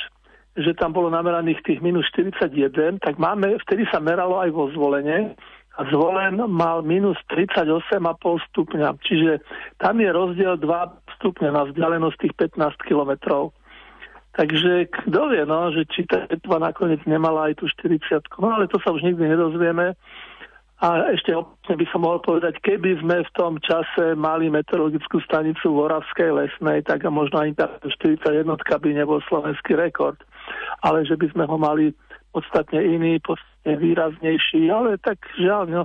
že 0.53 0.77
tam 0.77 0.93
bolo 0.93 1.09
nameraných 1.09 1.65
tých 1.65 1.79
minus 1.81 2.05
41, 2.13 3.01
tak 3.01 3.17
máme, 3.17 3.57
vtedy 3.65 3.89
sa 3.89 3.97
meralo 3.97 4.37
aj 4.37 4.49
vo 4.53 4.69
zvolenie 4.69 5.33
a 5.73 5.81
zvolen 5.89 6.37
mal 6.53 6.85
minus 6.85 7.17
38,5 7.33 7.97
stupňa. 8.53 8.89
Čiže 9.01 9.41
tam 9.81 9.97
je 9.97 10.09
rozdiel 10.13 10.61
2 10.61 11.17
stupňa 11.17 11.49
na 11.49 11.63
vzdialenosť 11.73 12.17
tých 12.21 12.33
15 12.37 12.77
kilometrov. 12.85 13.57
Takže 14.33 14.89
kto 14.89 15.29
vie, 15.29 15.45
no, 15.45 15.69
že 15.69 15.85
či 15.93 16.09
tá 16.09 16.25
nakoniec 16.57 17.01
nemala 17.05 17.53
aj 17.53 17.61
tú 17.61 17.69
40 17.69 18.17
no 18.41 18.49
ale 18.49 18.65
to 18.65 18.81
sa 18.81 18.89
už 18.89 19.05
nikdy 19.05 19.29
nedozvieme. 19.29 19.93
A 20.83 21.15
ešte 21.15 21.31
by 21.79 21.85
som 21.95 22.03
mohol 22.03 22.19
povedať, 22.19 22.59
keby 22.59 22.99
sme 22.99 23.23
v 23.23 23.31
tom 23.39 23.55
čase 23.63 24.19
mali 24.19 24.51
meteorologickú 24.51 25.23
stanicu 25.23 25.71
v 25.71 25.87
Oravskej 25.87 26.29
lesnej, 26.35 26.83
tak 26.83 27.07
možno 27.07 27.39
ani 27.39 27.55
tá 27.55 27.71
41 27.87 28.43
by 28.43 28.89
nebol 28.91 29.23
slovenský 29.31 29.79
rekord. 29.79 30.19
Ale 30.83 31.07
že 31.07 31.15
by 31.15 31.31
sme 31.31 31.47
ho 31.47 31.55
mali 31.55 31.95
podstatne 32.35 32.83
iný, 32.83 33.15
podstatne 33.23 33.79
výraznejší, 33.79 34.67
ale 34.67 34.99
tak 34.99 35.23
žiaľ, 35.39 35.71
no, 35.71 35.83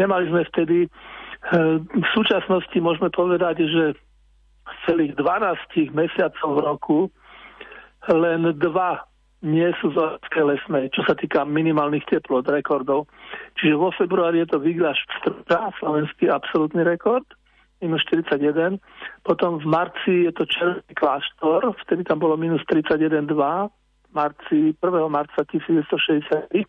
nemali 0.00 0.32
sme 0.32 0.40
vtedy. 0.48 0.88
E, 0.88 0.88
v 1.84 2.06
súčasnosti 2.16 2.78
môžeme 2.80 3.12
povedať, 3.12 3.68
že 3.68 3.84
z 4.64 4.76
celých 4.88 5.12
12 5.20 5.92
mesiacov 5.92 6.48
v 6.56 6.60
roku 6.64 6.98
len 8.08 8.56
dva 8.56 9.04
nie 9.42 9.70
sú 9.78 9.94
zorské 9.94 10.42
lesné, 10.42 10.90
čo 10.90 11.06
sa 11.06 11.14
týka 11.14 11.46
minimálnych 11.46 12.02
teplot, 12.10 12.50
rekordov. 12.50 13.06
Čiže 13.58 13.74
vo 13.78 13.94
februári 13.94 14.42
je 14.42 14.48
to 14.50 14.58
Viglaš 14.58 14.98
Strta, 15.22 15.70
slovenský 15.78 16.26
absolútny 16.26 16.82
rekord, 16.82 17.22
minus 17.78 18.02
41. 18.10 18.82
Potom 19.22 19.62
v 19.62 19.66
marci 19.70 20.26
je 20.26 20.32
to 20.34 20.42
Červený 20.50 20.94
kláštor, 20.98 21.70
vtedy 21.86 22.02
tam 22.02 22.18
bolo 22.18 22.34
minus 22.34 22.62
31,2, 22.66 23.30
marci, 24.10 24.74
1. 24.74 24.82
marca 25.06 25.40
1963. 25.46 26.66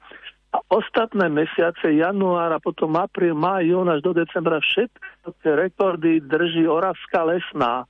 A 0.49 0.57
ostatné 0.73 1.29
mesiace, 1.29 1.93
január 1.93 2.49
a 2.49 2.59
potom 2.61 2.97
apríl, 2.97 3.37
maj, 3.37 3.65
jún 3.65 3.85
až 3.85 4.01
do 4.01 4.17
decembra, 4.17 4.57
všetky 4.57 5.45
rekordy 5.45 6.25
drží 6.25 6.65
Oravská 6.65 7.21
lesná. 7.21 7.85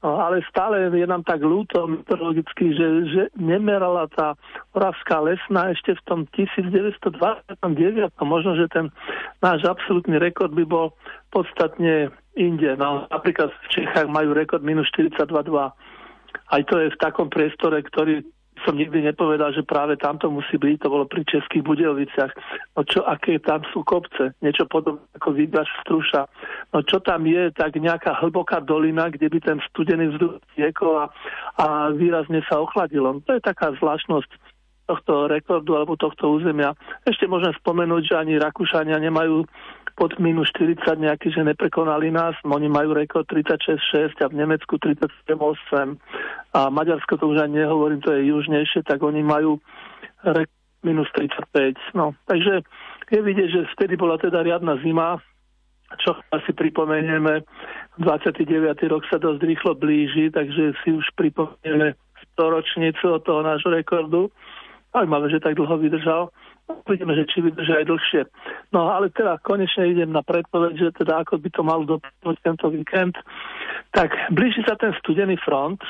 No, 0.00 0.16
ale 0.16 0.40
stále 0.48 0.88
je 0.88 1.04
nám 1.04 1.28
tak 1.28 1.44
ľúto 1.44 1.84
meteorologicky, 1.84 2.72
že, 2.72 2.86
že 3.12 3.22
nemerala 3.36 4.08
tá 4.08 4.32
Oravská 4.72 5.20
lesná 5.20 5.76
ešte 5.76 5.92
v 5.92 6.02
tom 6.08 6.20
1929. 6.32 7.60
Možno, 8.24 8.56
že 8.56 8.64
ten 8.72 8.88
náš 9.44 9.60
absolútny 9.68 10.16
rekord 10.16 10.56
by 10.56 10.64
bol 10.64 10.96
podstatne 11.28 12.08
inde. 12.32 12.80
No, 12.80 13.04
napríklad 13.12 13.52
v 13.52 13.66
Čechách 13.76 14.08
majú 14.08 14.32
rekord 14.32 14.64
minus 14.64 14.88
42,2. 14.96 15.28
Aj 16.48 16.62
to 16.64 16.74
je 16.80 16.88
v 16.88 17.00
takom 17.00 17.28
priestore, 17.28 17.84
ktorý 17.84 18.24
som 18.64 18.76
nikdy 18.76 19.04
nepovedal, 19.04 19.52
že 19.56 19.64
práve 19.64 19.96
tamto 19.96 20.28
musí 20.28 20.60
byť, 20.60 20.84
to 20.84 20.92
bolo 20.92 21.04
pri 21.08 21.24
Českých 21.24 21.64
Budejoviciach. 21.64 22.32
No 22.76 22.80
čo, 22.84 23.00
aké 23.08 23.40
tam 23.40 23.64
sú 23.72 23.80
kopce, 23.84 24.36
niečo 24.44 24.68
podobné 24.68 25.00
ako 25.16 25.28
Výgaš 25.32 25.68
Struša. 25.84 26.28
No 26.70 26.86
čo 26.86 27.02
tam 27.02 27.26
je, 27.26 27.50
tak 27.50 27.74
nejaká 27.74 28.22
hlboká 28.22 28.62
dolina, 28.62 29.10
kde 29.10 29.26
by 29.26 29.38
ten 29.42 29.58
studený 29.70 30.14
vzduch 30.14 30.38
tiekol 30.54 31.02
a, 31.02 31.06
a 31.58 31.90
výrazne 31.90 32.46
sa 32.46 32.62
ochladilo. 32.62 33.18
To 33.26 33.34
je 33.34 33.42
taká 33.42 33.74
zvláštnosť 33.74 34.30
tohto 34.86 35.30
rekordu 35.30 35.78
alebo 35.78 35.94
tohto 35.94 36.30
územia. 36.34 36.74
Ešte 37.06 37.30
môžem 37.30 37.54
spomenúť, 37.62 38.02
že 38.10 38.14
ani 38.18 38.42
Rakúšania 38.42 38.98
nemajú 38.98 39.46
pod 39.94 40.14
minus 40.18 40.50
40 40.54 40.82
nejaký, 40.82 41.30
že 41.30 41.46
neprekonali 41.46 42.10
nás. 42.10 42.34
Oni 42.42 42.66
majú 42.66 42.94
rekord 42.94 43.26
36,6 43.26 44.18
a 44.22 44.26
v 44.30 44.34
Nemecku 44.34 44.78
37,8 44.78 45.98
a 46.54 46.60
Maďarsko 46.70 47.18
to 47.18 47.30
už 47.30 47.46
ani 47.46 47.62
nehovorím, 47.62 48.02
to 48.02 48.14
je 48.14 48.30
južnejšie, 48.30 48.82
tak 48.82 49.02
oni 49.02 49.22
majú 49.22 49.62
rekord 50.22 50.58
minus 50.82 51.10
35. 51.12 51.76
No, 51.92 52.16
takže 52.24 52.64
je 53.10 53.20
vidieť, 53.20 53.48
že 53.52 53.70
vtedy 53.76 54.00
bola 54.00 54.16
teda 54.16 54.40
riadna 54.40 54.80
zima, 54.80 55.20
čo 55.98 56.14
asi 56.30 56.54
pripomenieme, 56.54 57.42
29. 57.98 58.46
rok 58.86 59.02
sa 59.10 59.18
dosť 59.18 59.40
rýchlo 59.42 59.72
blíži, 59.74 60.30
takže 60.30 60.78
si 60.86 60.88
už 60.94 61.06
pripomenieme 61.18 61.98
storočnicu 62.32 63.18
od 63.18 63.22
toho 63.26 63.42
nášho 63.42 63.74
rekordu. 63.74 64.30
Zaujímavé, 64.94 65.30
že 65.30 65.42
tak 65.42 65.58
dlho 65.58 65.76
vydržal. 65.78 66.30
Uvidíme, 66.86 67.18
že 67.18 67.26
či 67.26 67.42
vydržia 67.42 67.82
aj 67.82 67.86
dlhšie. 67.90 68.22
No 68.70 68.90
ale 68.94 69.10
teda 69.10 69.42
konečne 69.42 69.90
idem 69.90 70.14
na 70.14 70.22
predpoveď, 70.22 70.72
že 70.78 70.98
teda 71.02 71.26
ako 71.26 71.42
by 71.42 71.48
to 71.50 71.62
malo 71.66 71.82
dopadnúť 71.86 72.36
tento 72.46 72.66
víkend. 72.70 73.18
Tak 73.90 74.30
blíži 74.30 74.62
sa 74.62 74.78
ten 74.78 74.94
studený 75.02 75.34
front, 75.42 75.82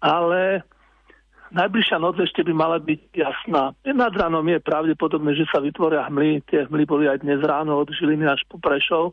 ale 0.00 0.64
najbližšia 1.52 1.98
noc 1.98 2.18
ešte 2.18 2.42
by 2.46 2.52
mala 2.54 2.78
byť 2.78 3.00
jasná. 3.14 3.74
Nad 3.86 4.14
ránom 4.14 4.44
je 4.46 4.58
pravdepodobné, 4.62 5.34
že 5.36 5.46
sa 5.50 5.62
vytvoria 5.62 6.06
hmly. 6.08 6.42
Tie 6.50 6.66
hmly 6.66 6.84
boli 6.86 7.04
aj 7.06 7.22
dnes 7.22 7.42
ráno 7.42 7.78
od 7.82 7.90
Žiliny 7.90 8.26
až 8.26 8.42
po 8.46 8.58
Prešov. 8.58 9.12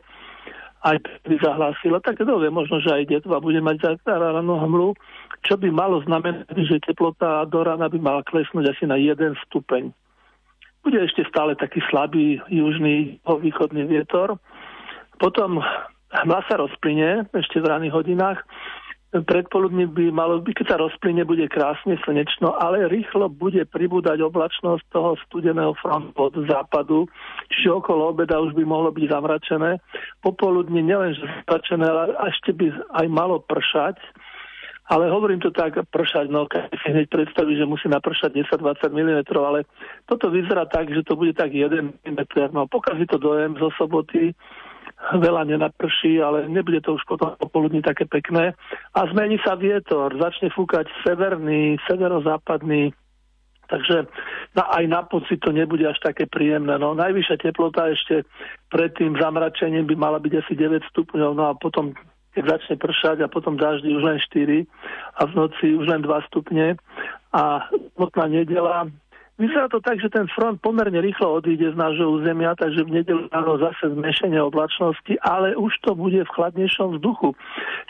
Aj 0.86 0.94
by 0.98 1.36
zahlásila. 1.42 1.98
Tak 1.98 2.22
to 2.22 2.38
vie, 2.38 2.50
možno, 2.54 2.78
že 2.78 2.94
aj 2.94 3.10
detva 3.10 3.42
bude 3.42 3.58
mať 3.58 3.98
ráno 4.06 4.62
hmlu, 4.62 4.94
čo 5.42 5.58
by 5.58 5.68
malo 5.74 5.98
znamenať, 6.06 6.54
že 6.54 6.86
teplota 6.86 7.42
do 7.50 7.66
rána 7.66 7.90
by 7.90 7.98
mala 7.98 8.22
klesnúť 8.22 8.70
asi 8.70 8.84
na 8.86 8.94
1 8.94 9.18
stupeň 9.50 9.90
bude 10.88 11.04
ešte 11.04 11.20
stále 11.28 11.52
taký 11.52 11.84
slabý 11.92 12.40
južný 12.48 13.20
východný 13.20 13.84
vietor. 13.84 14.40
Potom 15.20 15.60
hmla 16.24 16.40
sa 16.48 16.56
rozplyne 16.56 17.28
ešte 17.36 17.60
v 17.60 17.68
ranných 17.68 17.92
hodinách. 17.92 18.40
Predpoludní 19.08 19.88
by 19.88 20.12
malo 20.12 20.36
byť, 20.44 20.52
keď 20.52 20.66
sa 20.68 20.76
rozplyne, 20.76 21.24
bude 21.24 21.48
krásne 21.48 21.96
slnečno, 22.04 22.52
ale 22.60 22.92
rýchlo 22.92 23.32
bude 23.32 23.64
pribúdať 23.64 24.20
oblačnosť 24.20 24.84
toho 24.92 25.16
studeného 25.24 25.72
frontu 25.80 26.28
od 26.28 26.36
západu, 26.44 27.08
čiže 27.48 27.72
okolo 27.72 28.12
obeda 28.12 28.36
už 28.36 28.52
by 28.52 28.68
mohlo 28.68 28.92
byť 28.92 29.08
zamračené. 29.08 29.80
Popoludní 30.20 30.84
nielen, 30.84 31.16
že 31.16 31.24
zamračené, 31.24 31.88
ale 31.88 32.12
ešte 32.28 32.52
by 32.52 32.66
aj 33.00 33.06
malo 33.08 33.40
pršať 33.40 33.96
ale 34.88 35.12
hovorím 35.12 35.40
to 35.44 35.52
tak, 35.52 35.76
pršať, 35.92 36.32
no 36.32 36.48
keď 36.48 36.72
si 36.80 36.88
hneď 36.88 37.12
predstaví, 37.12 37.52
že 37.60 37.68
musí 37.68 37.92
napršať 37.92 38.40
10-20 38.48 38.88
mm, 38.88 39.20
ale 39.36 39.68
toto 40.08 40.32
vyzerá 40.32 40.64
tak, 40.64 40.88
že 40.88 41.04
to 41.04 41.12
bude 41.12 41.36
tak 41.36 41.52
1 41.52 41.68
mm. 41.68 42.20
No 42.56 42.64
pokazí 42.64 43.04
to 43.04 43.20
dojem 43.20 43.52
zo 43.60 43.68
soboty, 43.76 44.32
veľa 44.98 45.46
nenaprší, 45.46 46.18
ale 46.18 46.50
nebude 46.50 46.82
to 46.82 46.98
už 46.98 47.02
potom 47.06 47.32
popoludní 47.38 47.80
také 47.82 48.04
pekné. 48.04 48.52
A 48.94 49.00
zmení 49.08 49.38
sa 49.46 49.54
vietor, 49.54 50.10
začne 50.18 50.50
fúkať 50.50 50.90
severný, 51.06 51.78
severozápadný, 51.86 52.92
Takže 53.68 54.08
na, 54.56 54.64
aj 54.80 54.84
na 54.88 55.04
pocit 55.04 55.44
to 55.44 55.52
nebude 55.52 55.84
až 55.84 56.00
také 56.00 56.24
príjemné. 56.24 56.80
No, 56.80 56.96
najvyššia 56.96 57.36
teplota 57.36 57.92
ešte 57.92 58.24
pred 58.72 58.96
tým 58.96 59.12
zamračením 59.20 59.84
by 59.84 59.92
mala 59.92 60.16
byť 60.24 60.40
asi 60.40 60.56
9 60.56 60.88
stupňov, 60.88 61.30
no 61.36 61.44
a 61.44 61.52
potom 61.52 61.92
keď 62.32 62.44
začne 62.48 62.76
pršať 62.80 63.16
a 63.20 63.28
potom 63.28 63.60
daždi 63.60 63.92
už 63.92 64.02
len 64.08 64.16
4 64.16 64.64
a 65.20 65.20
v 65.28 65.32
noci 65.36 65.66
už 65.76 65.84
len 65.84 66.00
2 66.00 66.28
stupne 66.32 66.80
a 67.36 67.68
notná 68.00 68.24
nedela 68.24 68.88
Vyzerá 69.38 69.70
to 69.70 69.78
tak, 69.78 70.02
že 70.02 70.10
ten 70.10 70.26
front 70.34 70.58
pomerne 70.58 70.98
rýchlo 70.98 71.38
odíde 71.38 71.70
z 71.70 71.78
nášho 71.78 72.10
územia, 72.10 72.58
takže 72.58 72.82
v 72.82 72.98
nedelu 72.98 73.30
ráno 73.30 73.54
zase 73.62 73.94
zmešenie 73.94 74.42
oblačnosti, 74.42 75.14
ale 75.22 75.54
už 75.54 75.70
to 75.86 75.94
bude 75.94 76.18
v 76.18 76.34
chladnejšom 76.34 76.98
vzduchu, 76.98 77.38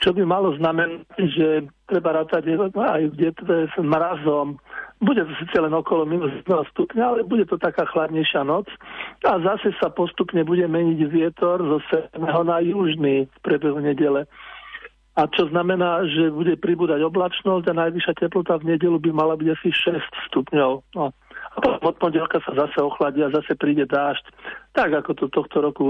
čo 0.04 0.12
by 0.12 0.28
malo 0.28 0.52
znamenať, 0.60 1.08
že 1.16 1.64
treba 1.88 2.20
rátať 2.20 2.52
aj 2.52 3.02
v 3.08 3.14
detve 3.16 3.64
s 3.64 3.76
mrazom. 3.80 4.60
Bude 5.00 5.24
to 5.24 5.32
síce 5.40 5.56
len 5.56 5.72
okolo 5.72 6.04
minus 6.04 6.36
1 6.44 6.52
stupňa, 6.76 7.02
ale 7.16 7.24
bude 7.24 7.48
to 7.48 7.56
taká 7.56 7.88
chladnejšia 7.88 8.44
noc 8.44 8.68
a 9.24 9.40
zase 9.40 9.72
sa 9.80 9.88
postupne 9.88 10.44
bude 10.44 10.68
meniť 10.68 11.00
vietor 11.08 11.64
zo 11.64 11.80
severného 11.88 12.44
na 12.44 12.60
južný 12.60 13.24
v 13.24 13.38
priebehu 13.40 13.80
nedele 13.80 14.28
a 15.18 15.26
čo 15.26 15.50
znamená, 15.50 16.06
že 16.06 16.30
bude 16.30 16.54
pribúdať 16.54 17.02
oblačnosť 17.02 17.66
a 17.66 17.78
najvyššia 17.82 18.14
teplota 18.22 18.54
v 18.62 18.78
nedelu 18.78 19.02
by 19.02 19.10
mala 19.10 19.34
byť 19.34 19.48
asi 19.50 19.68
6 19.74 20.30
stupňov. 20.30 20.70
No, 20.94 21.10
a 21.52 21.56
potom 21.60 21.84
od 21.88 21.96
pondelka 21.96 22.38
sa 22.44 22.52
zase 22.54 22.78
ochladí 22.80 23.24
a 23.24 23.32
zase 23.32 23.54
príde 23.56 23.88
dážď. 23.88 24.24
Tak 24.72 25.04
ako 25.04 25.10
to 25.14 25.24
tohto 25.32 25.56
roku 25.64 25.86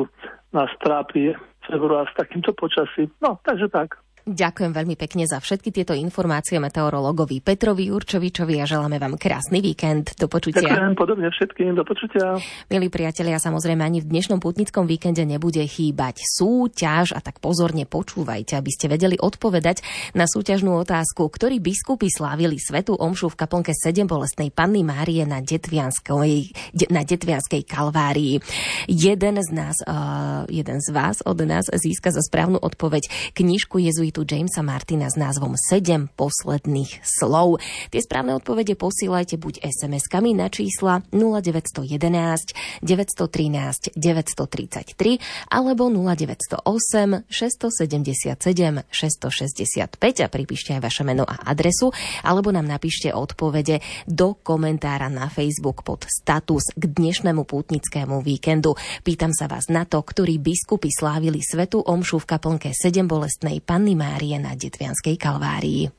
nás 0.55 0.71
trápi 0.81 1.35
február 1.67 2.09
s 2.09 2.15
takýmto 2.17 2.57
počasím. 2.57 3.13
No, 3.21 3.37
takže 3.45 3.69
tak. 3.69 4.01
Ďakujem 4.29 4.77
veľmi 4.77 4.93
pekne 5.01 5.25
za 5.25 5.41
všetky 5.41 5.73
tieto 5.73 5.97
informácie 5.97 6.61
meteorologovi 6.61 7.41
Petrovi 7.41 7.89
Určovičovi 7.89 8.61
a 8.61 8.69
želáme 8.69 9.01
vám 9.01 9.17
krásny 9.17 9.65
víkend. 9.65 10.13
Do 10.21 10.29
počutia. 10.29 10.69
Ďakujem 10.69 10.95
podobne 11.01 11.33
všetkým. 11.33 11.73
Do 11.73 11.81
počutia. 11.89 12.37
Milí 12.69 12.93
priatelia, 12.93 13.41
samozrejme 13.41 13.81
ani 13.81 14.05
v 14.05 14.13
dnešnom 14.13 14.37
putnickom 14.37 14.85
víkende 14.85 15.25
nebude 15.25 15.65
chýbať 15.65 16.21
súťaž 16.21 17.17
a 17.17 17.25
tak 17.25 17.41
pozorne 17.41 17.89
počúvajte, 17.89 18.61
aby 18.61 18.69
ste 18.69 18.93
vedeli 18.93 19.17
odpovedať 19.17 19.81
na 20.13 20.29
súťažnú 20.29 20.77
otázku, 20.77 21.25
ktorý 21.25 21.57
biskupy 21.57 22.13
slávili 22.13 22.61
svetu 22.61 23.01
omšu 23.01 23.33
v 23.33 23.39
kaplnke 23.41 23.73
7 23.73 24.05
bolestnej 24.05 24.53
Panny 24.53 24.85
Márie 24.85 25.25
na 25.25 25.41
Detvianskej, 25.41 26.53
na 26.93 27.01
Detvianskej 27.01 27.65
kalvárii. 27.65 28.45
Jeden 28.93 29.41
z 29.41 29.49
nás, 29.57 29.81
uh, 29.89 30.45
jeden 30.53 30.85
z 30.85 30.89
vás 30.93 31.25
od 31.25 31.41
nás 31.49 31.65
získa 31.73 32.13
za 32.13 32.21
správnu 32.21 32.61
odpoveď 32.61 33.33
knižku 33.33 33.81
jezuitu 33.81 34.18
jezuitu 34.19 34.35
Jamesa 34.35 34.63
Martina 34.63 35.07
s 35.11 35.17
názvom 35.17 35.55
7 35.55 36.11
posledných 36.19 37.03
slov. 37.07 37.63
Tie 37.91 38.01
správne 38.03 38.35
odpovede 38.35 38.75
posílajte 38.75 39.39
buď 39.39 39.63
SMS-kami 39.63 40.35
na 40.35 40.51
čísla 40.51 41.03
0911 41.15 42.83
913 42.83 43.95
933 43.95 45.23
alebo 45.51 45.87
0908 45.91 47.31
677 47.31 48.83
665 48.91 50.25
a 50.25 50.27
pripíšte 50.27 50.75
aj 50.75 50.81
vaše 50.83 51.03
meno 51.07 51.23
a 51.23 51.39
adresu 51.47 51.95
alebo 52.27 52.51
nám 52.51 52.67
napíšte 52.67 53.15
odpovede 53.15 53.81
do 54.11 54.35
komentára 54.35 55.07
na 55.13 55.31
Facebook 55.31 55.87
pod 55.87 56.07
status 56.11 56.75
k 56.75 56.83
dnešnému 56.91 57.47
pútnickému 57.47 58.23
víkendu. 58.25 58.75
Pýtam 59.07 59.31
sa 59.31 59.47
vás 59.47 59.71
na 59.71 59.85
to, 59.87 60.03
ktorí 60.03 60.41
biskupy 60.43 60.91
slávili 60.91 61.39
svetu 61.45 61.83
omšu 61.85 62.19
v 62.25 62.29
kaplnke 62.29 62.71
7 62.75 63.07
bolestnej 63.07 63.61
Panny 63.63 63.98
Márie 63.99 64.39
na 64.39 64.55
Detvianskej 64.55 65.19
kalvárii. 65.19 65.91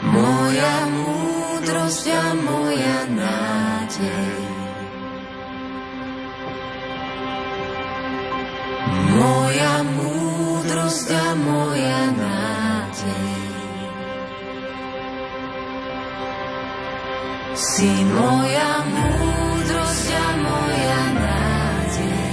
Moja 0.00 0.74
múdrosť 0.88 2.06
a 2.08 2.24
moja 2.40 2.98
nádej. 3.12 4.35
Si 17.76 17.92
moja 18.08 18.88
múdrosť 18.88 20.08
a 20.08 20.28
moja 20.40 21.02
nádej. 21.12 22.32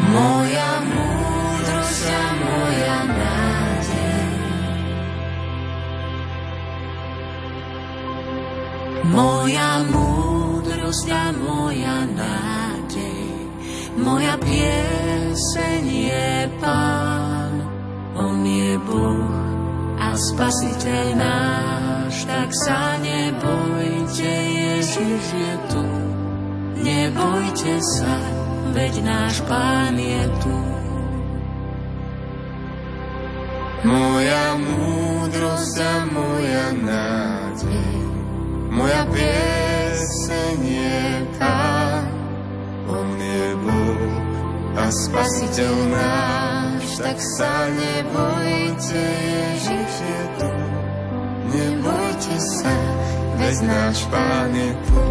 Moja 0.00 0.70
múdrosť 0.80 2.08
a 2.08 2.24
moja 2.40 2.98
nádej. 3.04 4.24
Moja 9.12 9.70
múdrosť 9.92 11.08
a 11.12 11.26
moja 11.36 11.96
nádej. 12.16 13.28
Moja 14.00 14.40
pieseň 14.40 15.84
je 15.84 16.32
Pán, 16.64 17.60
On 18.16 18.40
je 18.40 18.80
Boh. 18.88 19.51
Spasiteľ 20.12 21.06
náš, 21.16 22.28
tak 22.28 22.52
sa 22.52 23.00
nebojte, 23.00 24.28
Ježiš 24.28 25.24
je 25.24 25.54
tu. 25.72 25.84
Nebojte 26.84 27.80
sa, 27.80 28.16
veď 28.76 28.92
náš 29.08 29.40
Pán 29.48 29.96
je 29.96 30.24
tu. 30.44 30.56
Moja 33.88 34.46
múdrosť 34.60 35.76
a 35.80 35.94
moja 36.12 36.66
nádej, 36.76 37.96
moja 38.68 39.02
pieseň 39.08 40.58
je 40.60 41.02
Pán. 41.40 42.04
On 42.84 43.08
je 43.16 43.46
Boh 43.64 44.12
a 44.76 44.84
Spasiteľ 44.92 45.74
náš, 45.88 46.61
tak 47.02 47.18
sa 47.18 47.66
nebojte, 47.74 49.02
Ježiš 49.02 49.92
je 50.06 50.22
tu. 50.38 50.50
Nebojte 51.50 52.36
sa, 52.38 52.76
veď 53.42 53.56
náš 53.66 53.98
Pán 54.06 54.54
je 54.54 54.70
tu. 54.86 55.02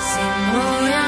Si 0.00 0.24
moja 0.56 1.07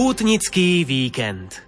Pútnický 0.00 0.88
víkend. 0.88 1.60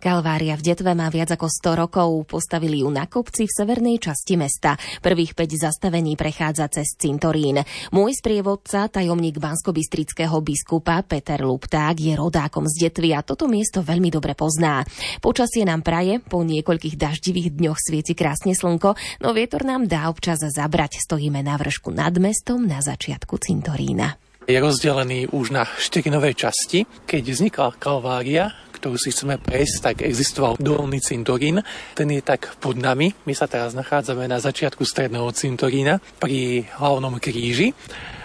Kalvária 0.00 0.56
v 0.56 0.64
Detve 0.64 0.96
má 0.96 1.12
viac 1.12 1.36
ako 1.36 1.52
100 1.52 1.76
rokov. 1.84 2.24
Postavili 2.24 2.80
ju 2.80 2.88
na 2.88 3.04
kopci 3.04 3.44
v 3.44 3.52
severnej 3.52 4.00
časti 4.00 4.40
mesta. 4.40 4.80
Prvých 5.04 5.36
5 5.36 5.68
zastavení 5.68 6.16
prechádza 6.16 6.72
cez 6.72 6.96
cintorín. 6.96 7.60
Môj 7.92 8.16
sprievodca, 8.16 8.88
tajomník 8.88 9.44
banskobistrického 9.44 10.40
biskupa 10.40 11.04
Peter 11.04 11.44
Lupták, 11.44 12.00
je 12.00 12.16
rodákom 12.16 12.64
z 12.64 12.88
Detvy 12.88 13.12
a 13.12 13.20
toto 13.20 13.44
miesto 13.44 13.84
veľmi 13.84 14.08
dobre 14.08 14.32
pozná. 14.32 14.88
Počasie 15.20 15.68
nám 15.68 15.84
praje, 15.84 16.24
po 16.24 16.40
niekoľkých 16.40 16.96
daždivých 16.96 17.60
dňoch 17.60 17.76
svieti 17.76 18.16
krásne 18.16 18.56
slnko, 18.56 18.96
no 19.20 19.36
vietor 19.36 19.68
nám 19.68 19.84
dá 19.84 20.08
občas 20.08 20.40
zabrať. 20.40 20.96
Stojíme 21.04 21.44
na 21.44 21.60
vršku 21.60 21.92
nad 21.92 22.16
mestom 22.16 22.64
na 22.64 22.80
začiatku 22.80 23.36
cintorína 23.36 24.16
je 24.48 24.56
rozdelený 24.56 25.28
už 25.28 25.52
na 25.52 25.68
štyri 25.68 26.08
nové 26.08 26.32
časti. 26.32 26.88
Keď 27.04 27.20
vznikla 27.20 27.76
Kalvária, 27.76 28.48
ktorú 28.72 28.96
si 28.96 29.12
chceme 29.12 29.36
prejsť, 29.36 29.76
tak 29.84 29.96
existoval 30.00 30.56
dolný 30.56 31.04
cintorín. 31.04 31.60
Ten 31.92 32.08
je 32.08 32.24
tak 32.24 32.56
pod 32.56 32.80
nami. 32.80 33.12
My 33.28 33.36
sa 33.36 33.44
teraz 33.44 33.76
nachádzame 33.76 34.24
na 34.24 34.40
začiatku 34.40 34.88
stredného 34.88 35.28
cintorína 35.36 36.00
pri 36.16 36.64
hlavnom 36.80 37.20
kríži. 37.20 37.76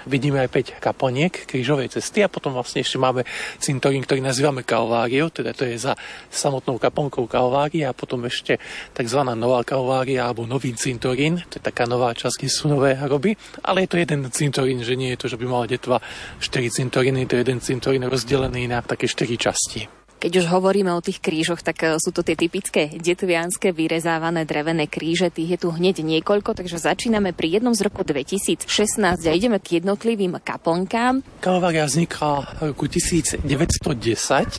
Vidíme 0.06 0.44
aj 0.44 0.78
5 0.78 0.84
kaponiek 0.84 1.32
krížovej 1.32 1.96
cesty 1.96 2.22
a 2.22 2.32
potom 2.32 2.52
vlastne 2.52 2.84
ešte 2.84 3.00
máme 3.00 3.24
cintorín, 3.58 4.04
ktorý 4.04 4.20
nazývame 4.20 4.68
Kalváriou, 4.68 5.32
teda 5.32 5.56
to 5.56 5.63
je 5.63 5.80
za 5.80 5.96
samotnou 6.28 6.76
kaponkou 6.78 7.26
Kalvária 7.26 7.92
a 7.92 7.98
potom 7.98 8.28
ešte 8.28 8.60
tzv. 8.92 9.20
nová 9.34 9.63
Kalvária 9.63 10.28
alebo 10.28 10.44
nový 10.44 10.76
cintorín, 10.76 11.39
to 11.48 11.58
je 11.58 11.63
taká 11.63 11.88
nová 11.88 12.12
časť, 12.12 12.36
kde 12.44 12.50
sú 12.52 12.68
nové 12.68 13.00
hroby, 13.00 13.39
ale 13.63 13.88
je 13.88 13.89
to 13.89 13.98
jeden 14.04 14.22
cintorín, 14.30 14.84
že 14.84 15.00
nie 15.00 15.16
je 15.16 15.20
to, 15.24 15.28
že 15.32 15.39
by 15.39 15.46
mala 15.48 15.66
detva 15.72 16.04
4 16.44 16.68
cintoríny, 16.68 17.24
to 17.24 17.39
je 17.39 17.44
jeden 17.48 17.60
cintorín 17.63 18.04
rozdelený 18.06 18.68
na 18.68 18.84
také 18.84 19.08
4 19.08 19.39
časti. 19.39 20.03
Keď 20.24 20.40
už 20.40 20.56
hovoríme 20.56 20.88
o 20.96 21.04
tých 21.04 21.20
krížoch, 21.20 21.60
tak 21.60 21.84
e, 21.84 22.00
sú 22.00 22.16
to 22.16 22.24
tie 22.24 22.40
typické 22.40 22.88
detvianské 22.88 23.76
vyrezávané 23.76 24.48
drevené 24.48 24.88
kríže. 24.88 25.28
Tých 25.28 25.60
je 25.60 25.68
tu 25.68 25.76
hneď 25.76 26.00
niekoľko, 26.00 26.56
takže 26.56 26.80
začíname 26.80 27.36
pri 27.36 27.60
jednom 27.60 27.76
z 27.76 27.84
roku 27.84 28.08
2016 28.08 28.64
a 29.04 29.32
ideme 29.36 29.60
k 29.60 29.84
jednotlivým 29.84 30.40
kaplnkám. 30.40 31.28
Kalvária 31.44 31.84
vznikla 31.84 32.64
roku 32.72 32.88
1910 32.88 33.44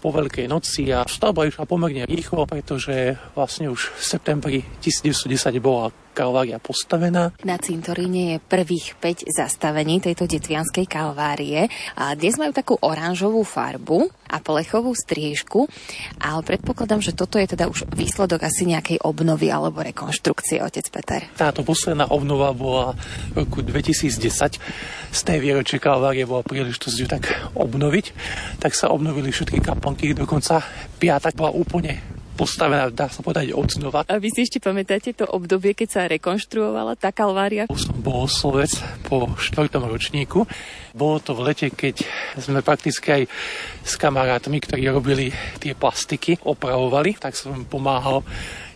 po 0.04 0.12
Veľkej 0.12 0.52
noci 0.52 0.92
a 0.92 1.08
stavba 1.08 1.48
išla 1.48 1.64
pomerne 1.64 2.04
rýchlo, 2.04 2.44
pretože 2.44 3.16
vlastne 3.32 3.72
už 3.72 3.88
v 3.96 4.02
septembri 4.04 4.60
1910 4.84 5.64
bola 5.64 5.88
Kalvária 6.14 6.62
postavená. 6.62 7.34
Na 7.42 7.58
cintoríne 7.58 8.38
je 8.38 8.44
prvých 8.46 8.94
5 9.02 9.26
zastavení 9.26 9.98
tejto 9.98 10.30
detvianskej 10.30 10.86
kalvárie. 10.86 11.66
A 11.98 12.14
dnes 12.14 12.38
majú 12.38 12.54
takú 12.54 12.78
oranžovú 12.78 13.42
farbu 13.42 14.06
a 14.30 14.38
plechovú 14.38 14.94
striežku, 14.94 15.66
ale 16.22 16.40
predpokladám, 16.46 17.02
že 17.02 17.18
toto 17.18 17.42
je 17.42 17.50
teda 17.50 17.66
už 17.66 17.90
výsledok 17.90 18.46
asi 18.46 18.70
nejakej 18.70 19.02
obnovy 19.02 19.50
alebo 19.50 19.82
rekonštrukcie, 19.82 20.62
otec 20.62 20.86
Peter. 20.94 21.20
Táto 21.34 21.66
posledná 21.66 22.06
obnova 22.06 22.54
bola 22.54 22.94
v 23.34 23.42
roku 23.42 23.66
2010. 23.66 24.62
Z 25.10 25.20
tej 25.26 25.38
výročie 25.42 25.82
Kalvárie 25.82 26.22
bola 26.30 26.46
príležitosť 26.46 26.96
ju 26.96 27.06
tak 27.10 27.26
obnoviť, 27.58 28.06
tak 28.62 28.78
sa 28.78 28.94
obnovili 28.94 29.34
všetky 29.34 29.58
kaplnky, 29.58 30.14
dokonca 30.14 30.62
piatak 31.02 31.34
bola 31.34 31.50
úplne 31.50 32.13
postavená, 32.34 32.90
dá 32.90 33.06
sa 33.08 33.22
povedať, 33.22 33.54
od 33.54 33.70
znova. 33.70 34.02
A 34.06 34.18
vy 34.18 34.28
si 34.30 34.44
ešte 34.44 34.58
pamätáte 34.58 35.14
to 35.14 35.24
obdobie, 35.24 35.72
keď 35.72 35.88
sa 35.88 36.02
rekonštruovala 36.10 36.98
tá 36.98 37.14
kalvária? 37.14 37.70
Som 37.70 38.02
bol 38.02 38.26
slovec 38.26 38.74
po 39.06 39.32
štvrtom 39.38 39.86
ročníku. 39.86 40.46
Bolo 40.94 41.22
to 41.22 41.38
v 41.38 41.50
lete, 41.50 41.70
keď 41.70 42.02
sme 42.38 42.60
prakticky 42.60 43.08
aj 43.10 43.22
s 43.82 43.94
kamarátmi, 43.94 44.58
ktorí 44.58 44.90
robili 44.90 45.30
tie 45.62 45.78
plastiky, 45.78 46.42
opravovali, 46.42 47.16
tak 47.18 47.38
som 47.38 47.66
pomáhal. 47.66 48.26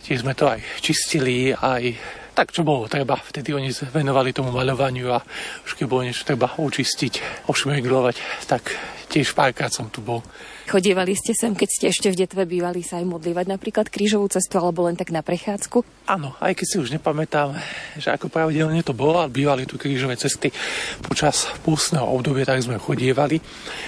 Tiež 0.03 0.25
sme 0.25 0.33
to 0.33 0.49
aj 0.49 0.63
čistili, 0.81 1.53
aj 1.53 1.93
tak 2.39 2.55
čo 2.55 2.63
bolo 2.63 2.87
treba. 2.87 3.19
Vtedy 3.19 3.51
oni 3.51 3.75
sa 3.75 3.91
venovali 3.91 4.31
tomu 4.31 4.55
maľovaniu 4.55 5.11
a 5.11 5.19
už 5.67 5.75
keď 5.75 5.85
bolo 5.91 6.07
niečo 6.07 6.23
treba 6.23 6.55
učistiť, 6.55 7.45
ošmeglovať, 7.51 8.47
tak 8.47 8.71
tiež 9.11 9.35
párkrát 9.35 9.67
som 9.67 9.91
tu 9.91 9.99
bol. 9.99 10.23
Chodievali 10.69 11.17
ste 11.17 11.33
sem, 11.33 11.57
keď 11.57 11.65
ste 11.73 11.85
ešte 11.89 12.07
v 12.13 12.19
detve 12.21 12.45
bývali 12.45 12.85
sa 12.85 13.01
aj 13.01 13.09
modlívať 13.09 13.49
napríklad 13.49 13.89
krížovú 13.89 14.29
cestu 14.29 14.61
alebo 14.61 14.85
len 14.85 14.93
tak 14.93 15.09
na 15.09 15.25
prechádzku? 15.25 15.81
Áno, 16.05 16.37
aj 16.37 16.53
keď 16.53 16.65
si 16.69 16.77
už 16.77 16.93
nepamätám, 16.93 17.57
že 17.97 18.13
ako 18.13 18.29
pravidelne 18.29 18.85
to 18.85 18.93
bolo, 18.93 19.17
ale 19.17 19.33
bývali 19.33 19.65
tu 19.65 19.81
krížové 19.81 20.13
cesty 20.13 20.53
počas 21.01 21.49
pústneho 21.65 22.05
obdobia, 22.05 22.45
tak 22.45 22.61
sme 22.61 22.77
chodievali. 22.77 23.41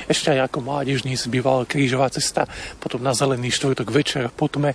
Ešte 0.09 0.33
aj 0.33 0.49
ako 0.49 0.57
mládežní 0.65 1.13
bývala 1.29 1.69
krížová 1.69 2.09
cesta, 2.09 2.49
potom 2.81 3.05
na 3.05 3.13
zelený 3.13 3.53
štvrtok 3.53 3.93
večer 3.93 4.33
po 4.33 4.49
tme, 4.49 4.73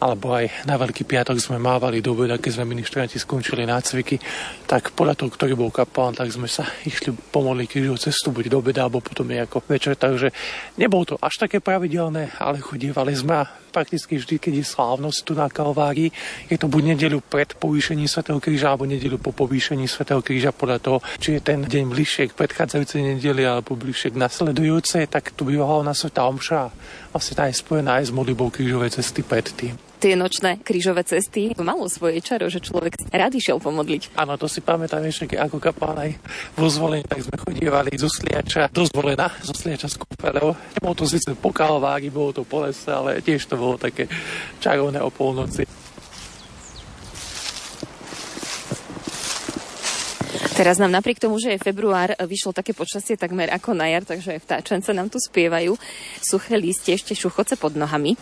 alebo 0.00 0.36
aj 0.36 0.68
na 0.68 0.76
Veľký 0.76 1.08
piatok 1.08 1.40
sme 1.40 1.56
mávali 1.56 2.04
do 2.04 2.12
obeda, 2.12 2.36
keď 2.36 2.60
sme 2.60 2.76
ministranti 2.76 3.16
skončili 3.16 3.64
nácviky, 3.64 4.20
tak 4.68 4.92
podľa 4.92 5.16
toho, 5.16 5.30
ktorý 5.32 5.52
bol 5.56 5.72
kapelán, 5.72 6.16
tak 6.16 6.28
sme 6.28 6.48
sa 6.48 6.68
išli 6.84 7.12
pomodliť 7.12 7.66
krížovú 7.68 7.98
cestu, 8.00 8.32
buď 8.32 8.52
do 8.52 8.60
obeda, 8.60 8.84
alebo 8.84 9.00
potom 9.00 9.28
ako 9.28 9.64
večer, 9.66 9.96
takže 9.96 10.32
nebolo 10.76 11.04
to 11.04 11.14
až 11.20 11.48
také 11.48 11.60
pravidelné, 11.60 12.36
ale 12.40 12.60
chodievali 12.60 13.12
sme 13.16 13.42
a 13.42 13.65
prakticky 13.76 14.16
vždy, 14.16 14.40
keď 14.40 14.52
je 14.56 14.72
slávnosť 14.72 15.18
tu 15.20 15.32
na 15.36 15.52
Kalvárii, 15.52 16.08
je 16.48 16.56
to 16.56 16.64
buď 16.64 16.96
nedeľu 16.96 17.20
pred 17.20 17.52
povýšením 17.60 18.08
Svetého 18.08 18.40
kríža 18.40 18.72
alebo 18.72 18.88
nedeľu 18.88 19.20
po 19.20 19.36
povýšení 19.36 19.84
Svetého 19.84 20.24
kríža 20.24 20.56
podľa 20.56 20.80
toho, 20.80 20.98
či 21.20 21.36
je 21.36 21.44
ten 21.44 21.60
deň 21.60 21.84
bližšie 21.92 22.32
k 22.32 22.36
predchádzajúcej 22.40 23.04
nedeli 23.04 23.44
alebo 23.44 23.76
bližšie 23.76 24.16
k 24.16 24.20
nasledujúcej, 24.24 25.04
tak 25.12 25.36
tu 25.36 25.44
bývala 25.44 25.84
na 25.84 25.92
Sveta 25.92 26.24
Omša. 26.24 26.72
Vlastne 27.12 27.34
tá 27.36 27.44
je 27.52 27.60
spojená 27.60 28.00
aj 28.00 28.08
s 28.08 28.16
modlibou 28.16 28.48
krížovej 28.48 28.96
cesty 28.96 29.20
predtým 29.20 29.76
tie 30.06 30.14
nočné 30.14 30.62
krížové 30.62 31.02
cesty 31.02 31.50
malo 31.58 31.90
svoje 31.90 32.22
čaro, 32.22 32.46
že 32.46 32.62
človek 32.62 33.10
rád 33.10 33.34
išiel 33.34 33.58
pomodliť. 33.58 34.14
Áno, 34.14 34.38
to 34.38 34.46
si 34.46 34.62
pamätám 34.62 35.02
ešte, 35.02 35.34
ako 35.34 35.58
kapán 35.58 35.98
aj 35.98 36.14
vo 36.54 36.70
zvolení, 36.70 37.02
tak 37.02 37.26
sme 37.26 37.34
chodievali 37.34 37.90
zo 37.98 38.06
Sliača 38.06 38.70
do 38.70 38.86
zvolena, 38.86 39.26
zo 39.42 39.50
Sliača 39.50 39.90
z 39.90 39.98
kúpeľov. 39.98 40.54
Nebolo 40.78 40.94
to 40.94 41.10
síce 41.10 41.26
po 41.34 41.50
Kalvári, 41.50 42.14
bolo 42.14 42.30
to 42.30 42.46
po 42.46 42.62
lese, 42.62 42.86
ale 42.86 43.18
tiež 43.18 43.50
to 43.50 43.58
bolo 43.58 43.74
také 43.74 44.06
čarovné 44.62 45.02
o 45.02 45.10
polnoci. 45.10 45.66
Teraz 50.54 50.78
nám 50.78 50.94
napriek 50.94 51.18
tomu, 51.18 51.36
že 51.42 51.52
je 51.52 51.60
február, 51.60 52.14
vyšlo 52.16 52.54
také 52.54 52.72
počasie 52.72 53.18
takmer 53.18 53.50
ako 53.50 53.74
na 53.74 53.90
jar, 53.90 54.06
takže 54.06 54.38
aj 54.38 54.44
vtáčence 54.46 54.88
nám 54.94 55.10
tu 55.10 55.18
spievajú. 55.18 55.74
Suché 56.22 56.54
lístie, 56.56 56.94
ešte 56.94 57.12
šuchoce 57.12 57.58
pod 57.58 57.74
nohami. 57.74 58.14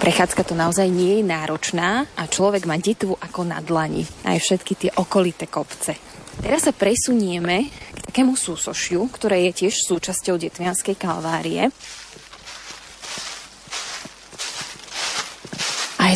Prechádzka 0.00 0.42
to 0.46 0.54
naozaj 0.54 0.86
nie 0.88 1.20
je 1.20 1.24
náročná 1.26 2.06
a 2.16 2.28
človek 2.30 2.64
má 2.64 2.78
detvu 2.78 3.16
ako 3.18 3.44
na 3.44 3.58
dlani. 3.60 4.06
Aj 4.24 4.38
všetky 4.38 4.72
tie 4.76 4.90
okolité 4.96 5.50
kopce. 5.50 5.98
Teraz 6.36 6.68
sa 6.68 6.72
presunieme 6.76 7.72
k 7.72 7.98
takému 8.12 8.36
súsošiu, 8.36 9.08
ktoré 9.08 9.48
je 9.48 9.64
tiež 9.64 9.74
súčasťou 9.88 10.36
Detvianskej 10.36 10.96
kalvárie. 11.00 11.72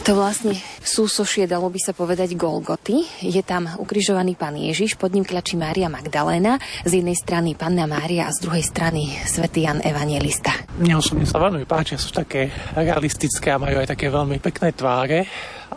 Je 0.00 0.08
to 0.08 0.16
vlastne 0.16 0.56
súsošie, 0.80 1.44
dalo 1.44 1.68
by 1.68 1.76
sa 1.76 1.92
povedať, 1.92 2.32
Golgoty. 2.32 3.04
Je 3.20 3.44
tam 3.44 3.68
ukrižovaný 3.76 4.32
pán 4.32 4.56
Ježiš, 4.56 4.96
pod 4.96 5.12
ním 5.12 5.28
tlačí 5.28 5.60
Mária 5.60 5.92
Magdaléna, 5.92 6.56
z 6.88 7.04
jednej 7.04 7.12
strany 7.12 7.52
panna 7.52 7.84
Mária 7.84 8.24
a 8.24 8.32
z 8.32 8.48
druhej 8.48 8.64
strany 8.64 9.12
svätý 9.28 9.68
Jan 9.68 9.84
Evangelista. 9.84 10.56
Mne 10.80 11.04
osobne 11.04 11.28
sa 11.28 11.36
veľmi 11.36 11.68
páčia, 11.68 12.00
sú 12.00 12.16
také 12.16 12.48
realistické 12.72 13.52
a 13.52 13.60
majú 13.60 13.76
aj 13.76 13.92
také 13.92 14.08
veľmi 14.08 14.40
pekné 14.40 14.72
tváre 14.72 15.28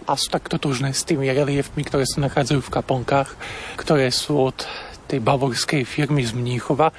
a 0.07 0.15
sú 0.15 0.31
tak 0.31 0.47
totožné 0.47 0.95
s 0.95 1.03
tými 1.03 1.27
reliefmi, 1.27 1.83
ktoré 1.83 2.07
sa 2.07 2.23
nachádzajú 2.23 2.63
v 2.63 2.73
kaponkách, 2.79 3.27
ktoré 3.75 4.07
sú 4.07 4.55
od 4.55 4.63
tej 5.11 5.19
bavorskej 5.19 5.83
firmy 5.83 6.23
z 6.23 6.31
Mníchova 6.31 6.95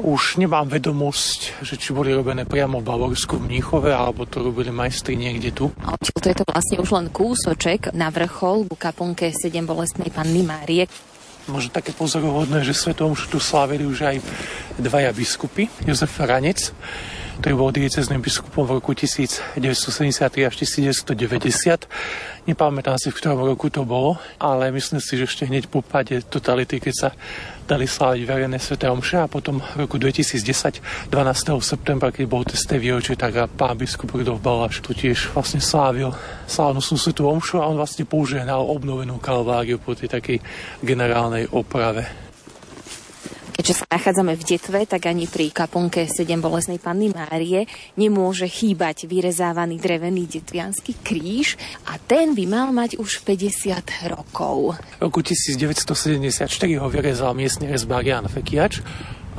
už 0.00 0.42
nemám 0.42 0.66
vedomosť, 0.66 1.62
že 1.62 1.78
či 1.78 1.94
boli 1.94 2.10
robené 2.10 2.42
priamo 2.42 2.80
v 2.80 2.88
Bavorsku 2.88 3.38
v 3.38 3.46
Mníchove, 3.50 3.94
alebo 3.94 4.26
to 4.26 4.42
robili 4.42 4.74
majstri 4.74 5.14
niekde 5.14 5.54
tu. 5.54 5.70
To 5.74 6.26
je 6.26 6.36
to 6.36 6.44
vlastne 6.48 6.76
už 6.80 6.90
len 6.94 7.06
kúsoček 7.12 7.92
na 7.94 8.10
vrchol 8.10 8.66
ku 8.66 8.74
kaponke 8.74 9.30
7 9.30 9.54
bolestnej 9.62 10.10
panny 10.10 10.42
Márie. 10.42 10.88
Možno 11.44 11.76
také 11.76 11.92
pozorovodné, 11.92 12.64
že 12.64 12.72
svetom 12.72 13.12
už 13.12 13.28
tu 13.28 13.36
slávili 13.36 13.84
už 13.84 14.08
aj 14.08 14.16
dvaja 14.80 15.12
biskupy, 15.12 15.68
Jozef 15.84 16.16
Ranec, 16.16 16.72
ktorý 17.40 17.54
bol 17.56 17.70
diecezným 17.74 18.22
biskupom 18.22 18.66
v 18.68 18.78
roku 18.78 18.94
1973 18.94 19.58
až 20.46 20.54
1990 20.54 21.90
Nepamätám 22.44 23.00
si, 23.00 23.08
v 23.08 23.16
ktorom 23.16 23.40
roku 23.40 23.72
to 23.72 23.88
bolo, 23.88 24.20
ale 24.36 24.68
myslím 24.68 25.00
si, 25.00 25.16
že 25.16 25.24
ešte 25.24 25.48
hneď 25.48 25.64
po 25.64 25.80
páde 25.80 26.20
totality, 26.20 26.76
keď 26.76 26.92
sa 26.92 27.08
dali 27.64 27.88
sláviť 27.88 28.20
verejné 28.28 28.60
sveté 28.60 28.92
omše 28.92 29.16
a 29.16 29.32
potom 29.32 29.64
v 29.64 29.88
roku 29.88 29.96
2010, 29.96 31.08
12. 31.08 31.64
septembra, 31.64 32.12
keď 32.12 32.24
bol 32.28 32.44
testé 32.44 32.76
výročie, 32.76 33.16
tak 33.16 33.48
pán 33.56 33.80
biskup 33.80 34.12
Rudolf 34.12 34.44
Baláš 34.44 34.84
tu 34.84 34.92
tiež 34.92 35.32
vlastne 35.32 35.64
slávil 35.64 36.12
slávnostnú 36.44 37.00
svetú 37.00 37.32
omšu 37.32 37.64
a 37.64 37.68
on 37.72 37.80
vlastne 37.80 38.04
požehnal 38.04 38.60
obnovenú 38.60 39.16
kalváriu 39.16 39.80
po 39.80 39.96
tej 39.96 40.12
takej 40.12 40.44
generálnej 40.84 41.48
oprave. 41.48 42.23
Keďže 43.54 43.80
sa 43.80 43.86
nachádzame 43.86 44.34
v 44.34 44.44
detve, 44.44 44.82
tak 44.82 45.06
ani 45.06 45.30
pri 45.30 45.54
kaponke 45.54 46.10
7 46.10 46.26
bolesnej 46.42 46.82
panny 46.82 47.14
Márie 47.14 47.70
nemôže 47.94 48.50
chýbať 48.50 49.06
vyrezávaný 49.06 49.78
drevený 49.78 50.26
detvianský 50.26 50.98
kríž 51.06 51.54
a 51.86 51.94
ten 52.02 52.34
by 52.34 52.44
mal 52.50 52.74
mať 52.74 52.98
už 52.98 53.22
50 53.22 54.10
rokov. 54.10 54.74
V 54.98 55.06
roku 55.06 55.22
1974 55.22 56.50
ho 56.82 56.86
vyrezal 56.90 57.30
miestny 57.38 57.70
rezbár 57.70 58.02
Jan 58.02 58.26
Fekiač 58.26 58.82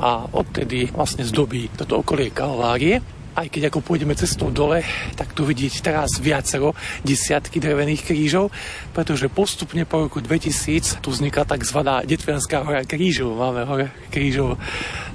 a 0.00 0.24
odtedy 0.32 0.88
vlastne 0.96 1.28
zdobí 1.28 1.68
toto 1.76 2.00
okolie 2.00 2.32
Kalvárie 2.32 3.04
aj 3.36 3.52
keď 3.52 3.68
ako 3.68 3.84
pôjdeme 3.84 4.16
cestou 4.16 4.48
dole, 4.48 4.80
tak 5.12 5.36
tu 5.36 5.44
vidieť 5.44 5.84
teraz 5.84 6.16
viacero 6.16 6.72
desiatky 7.04 7.60
drevených 7.60 8.08
krížov, 8.08 8.48
pretože 8.96 9.28
postupne 9.28 9.84
po 9.84 10.08
roku 10.08 10.24
2000 10.24 11.04
tu 11.04 11.12
vznikla 11.12 11.44
tzv. 11.44 11.78
Detvianská 12.08 12.64
hora 12.64 12.82
krížov. 12.88 13.36
Máme 13.36 13.68
hora 13.68 13.92
krížov 14.08 14.56
e, 14.56 14.58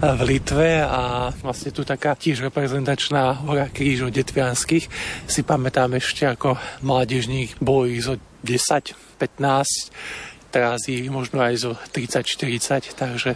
v 0.05 0.22
Litve 0.30 0.86
a 0.86 1.34
vlastne 1.41 1.74
tu 1.74 1.82
taká 1.82 2.13
tiež 2.13 2.45
reprezentačná 2.45 3.41
hora 3.49 3.74
krížov 3.74 4.13
detvianských. 4.13 4.86
Si 5.26 5.41
pamätám 5.41 5.97
ešte 5.97 6.30
ako 6.30 6.61
mládežník, 6.86 7.57
bolo 7.57 7.89
ich 7.89 8.05
zo 8.05 8.22
10, 8.45 9.17
15, 9.17 10.53
teraz 10.53 10.86
ich 10.86 11.09
možno 11.09 11.41
aj 11.41 11.53
zo 11.57 11.72
30-40, 11.95 12.93
takže 12.93 13.34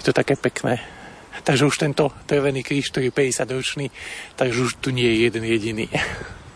je 0.00 0.02
to 0.02 0.10
také 0.10 0.34
pekné. 0.34 0.95
Takže 1.46 1.62
už 1.62 1.78
tento 1.78 2.10
drevený 2.26 2.66
kríž, 2.66 2.90
ktorý 2.90 3.14
je 3.14 3.18
50 3.38 3.54
ročný, 3.54 3.86
takže 4.34 4.58
už 4.66 4.72
tu 4.82 4.90
nie 4.90 5.06
je 5.06 5.30
jeden 5.30 5.46
jediný. 5.46 5.86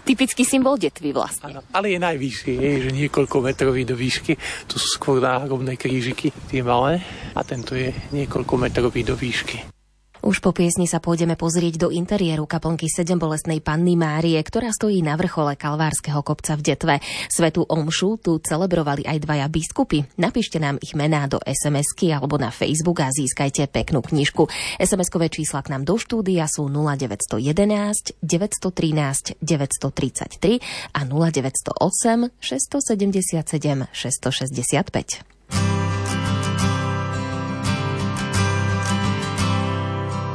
Typický 0.02 0.42
symbol 0.42 0.74
detvy 0.74 1.14
vlastne. 1.14 1.54
Ano, 1.54 1.62
ale 1.70 1.94
je 1.94 2.02
najvyšší, 2.02 2.52
je, 2.58 2.72
že 2.82 2.90
niekoľko 2.98 3.46
metrový 3.46 3.86
do 3.86 3.94
výšky. 3.94 4.34
Tu 4.66 4.74
sú 4.82 4.88
skôr 4.98 5.22
náhrobné 5.22 5.78
krížiky, 5.78 6.34
tie 6.50 6.66
malé. 6.66 6.98
A 7.38 7.46
tento 7.46 7.78
je 7.78 7.94
niekoľko 8.10 8.58
metrový 8.58 9.06
do 9.06 9.14
výšky. 9.14 9.79
Už 10.20 10.44
po 10.44 10.52
piesni 10.52 10.84
sa 10.84 11.00
pôjdeme 11.00 11.32
pozrieť 11.32 11.80
do 11.80 11.88
interiéru 11.88 12.44
kaplnky 12.44 12.92
7 12.92 13.16
bolestnej 13.16 13.64
panny 13.64 13.96
Márie, 13.96 14.36
ktorá 14.36 14.68
stojí 14.68 15.00
na 15.00 15.16
vrchole 15.16 15.56
Kalvárskeho 15.56 16.20
kopca 16.20 16.60
v 16.60 16.62
Detve. 16.62 16.94
Svetu 17.32 17.64
Omšu 17.64 18.20
tu 18.20 18.36
celebrovali 18.36 19.08
aj 19.08 19.16
dvaja 19.24 19.48
biskupy. 19.48 20.04
Napíšte 20.20 20.60
nám 20.60 20.76
ich 20.84 20.92
mená 20.92 21.24
do 21.24 21.40
SMS-ky 21.40 22.12
alebo 22.12 22.36
na 22.36 22.52
Facebook 22.52 23.00
a 23.00 23.08
získajte 23.08 23.64
peknú 23.72 24.04
knižku. 24.04 24.44
SMS-kové 24.76 25.32
čísla 25.32 25.64
k 25.64 25.72
nám 25.72 25.88
do 25.88 25.96
štúdia 25.96 26.44
sú 26.44 26.68
0911 26.68 28.20
913 28.20 29.40
933 29.40 30.60
a 30.92 31.00
0908 31.08 32.28
677 32.36 33.88
665. 33.88 35.79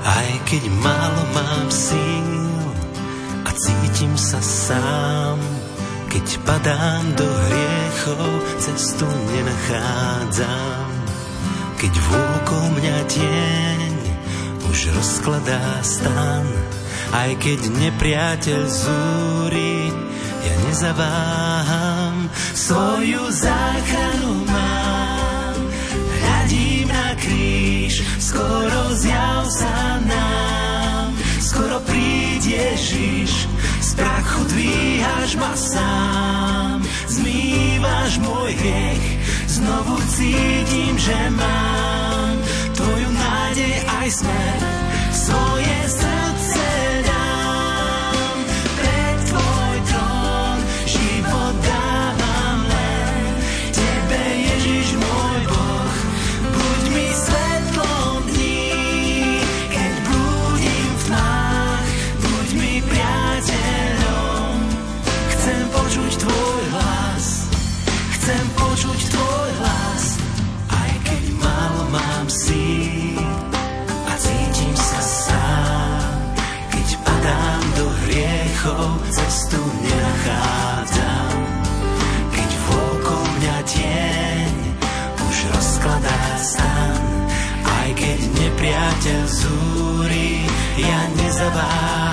Aj 0.06 0.30
keď 0.46 0.70
málo 0.86 1.24
mám 1.34 1.66
síl 1.74 2.62
a 3.42 3.50
cítim 3.58 4.14
sa 4.14 4.38
sám, 4.38 5.42
keď 6.14 6.26
padám 6.46 7.04
do 7.18 7.26
hriechov, 7.26 8.30
cestu 8.62 9.10
nenachádzam. 9.10 10.88
Keď 11.82 11.94
vôkol 11.98 12.66
mňa 12.78 12.98
tieň 13.10 13.94
už 14.70 14.94
rozkladá 14.94 15.82
stan, 15.82 16.46
aj 17.10 17.42
keď 17.42 17.60
nepriateľ 17.74 18.62
zúri, 18.62 19.90
ja 20.46 20.54
nezaváham, 20.70 22.30
svoju 22.54 23.26
záchranu 23.34 24.46
mám, 24.46 24.75
skoro 28.26 28.82
zjav 28.98 29.46
sa 29.54 30.02
nám, 30.02 31.14
skoro 31.38 31.78
príď 31.86 32.42
Ježiš, 32.58 33.46
z 33.86 33.90
prachu 33.94 34.42
dvíhaš 34.50 35.32
ma 35.38 35.54
sám, 35.54 36.82
zmývaš 37.06 38.18
môj 38.26 38.52
hriech, 38.58 39.06
znovu 39.46 40.02
cítim, 40.10 40.98
že 40.98 41.20
mám 41.38 42.34
tvoju 42.74 43.10
nádej 43.14 43.76
aj 44.02 44.08
smer, 44.10 44.60
svoje 45.14 45.78
srdce. 45.86 46.15
Nepriateľ 89.06 89.28
zúri, 89.30 90.50
ja 90.82 91.00
nezaváham. 91.14 92.05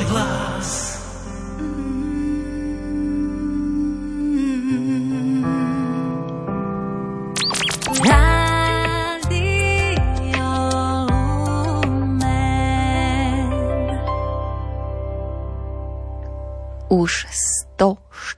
regla. 0.00 0.59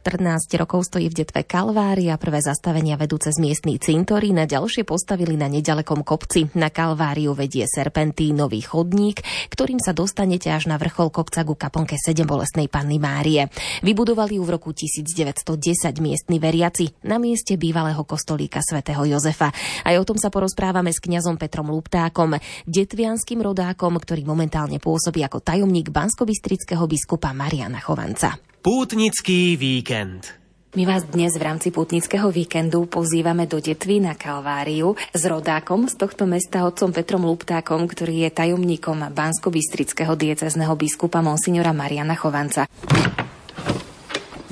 114 0.02 0.58
rokov 0.58 0.90
stojí 0.90 1.06
v 1.14 1.22
detve 1.22 1.46
Kalvária, 1.46 2.18
prvé 2.18 2.42
zastavenia 2.42 2.98
vedúce 2.98 3.30
z 3.30 3.38
miestný 3.38 3.78
cintorín 3.78 4.34
a 4.42 4.50
ďalšie 4.50 4.82
postavili 4.82 5.38
na 5.38 5.46
nedalekom 5.46 6.02
kopci. 6.02 6.50
Na 6.58 6.74
Kalváriu 6.74 7.38
vedie 7.38 7.70
serpentínový 7.70 8.66
chodník, 8.66 9.22
ktorým 9.54 9.78
sa 9.78 9.94
dostanete 9.94 10.50
až 10.50 10.66
na 10.66 10.74
vrchol 10.74 11.14
kopca 11.14 11.46
ku 11.46 11.54
kaponke 11.54 11.94
7 11.94 12.18
bolestnej 12.26 12.66
panny 12.66 12.98
Márie. 12.98 13.46
Vybudovali 13.86 14.42
ju 14.42 14.42
v 14.42 14.50
roku 14.58 14.74
1910 14.74 15.54
miestni 16.02 16.42
veriaci 16.42 17.06
na 17.06 17.22
mieste 17.22 17.54
bývalého 17.54 18.02
kostolíka 18.02 18.58
svätého 18.58 19.06
Jozefa. 19.06 19.54
Aj 19.86 19.94
o 19.94 20.02
tom 20.02 20.18
sa 20.18 20.34
porozprávame 20.34 20.90
s 20.90 20.98
kňazom 20.98 21.38
Petrom 21.38 21.70
Luptákom, 21.70 22.42
detvianským 22.66 23.38
rodákom, 23.38 23.94
ktorý 24.02 24.26
momentálne 24.26 24.82
pôsobí 24.82 25.22
ako 25.22 25.38
tajomník 25.46 25.94
banskobistrického 25.94 26.90
biskupa 26.90 27.30
Mariana 27.30 27.78
Chovanca. 27.78 28.51
Pútnický 28.62 29.58
víkend. 29.58 30.38
My 30.78 30.86
vás 30.86 31.02
dnes 31.02 31.34
v 31.34 31.42
rámci 31.50 31.74
putnického 31.74 32.30
víkendu 32.30 32.86
pozývame 32.86 33.50
do 33.50 33.58
Detvy 33.58 33.98
na 33.98 34.14
Kalváriu 34.14 34.94
s 35.10 35.22
rodákom 35.26 35.90
z 35.90 35.98
tohto 35.98 36.30
mesta, 36.30 36.62
otcom 36.62 36.94
Petrom 36.94 37.26
Luptákom, 37.26 37.90
ktorý 37.90 38.22
je 38.22 38.30
tajomníkom 38.30 39.10
bansko-bystrického 39.10 40.14
diecezneho 40.14 40.78
biskupa 40.78 41.18
monsignora 41.26 41.74
Mariana 41.74 42.14
Chovanca. 42.14 42.70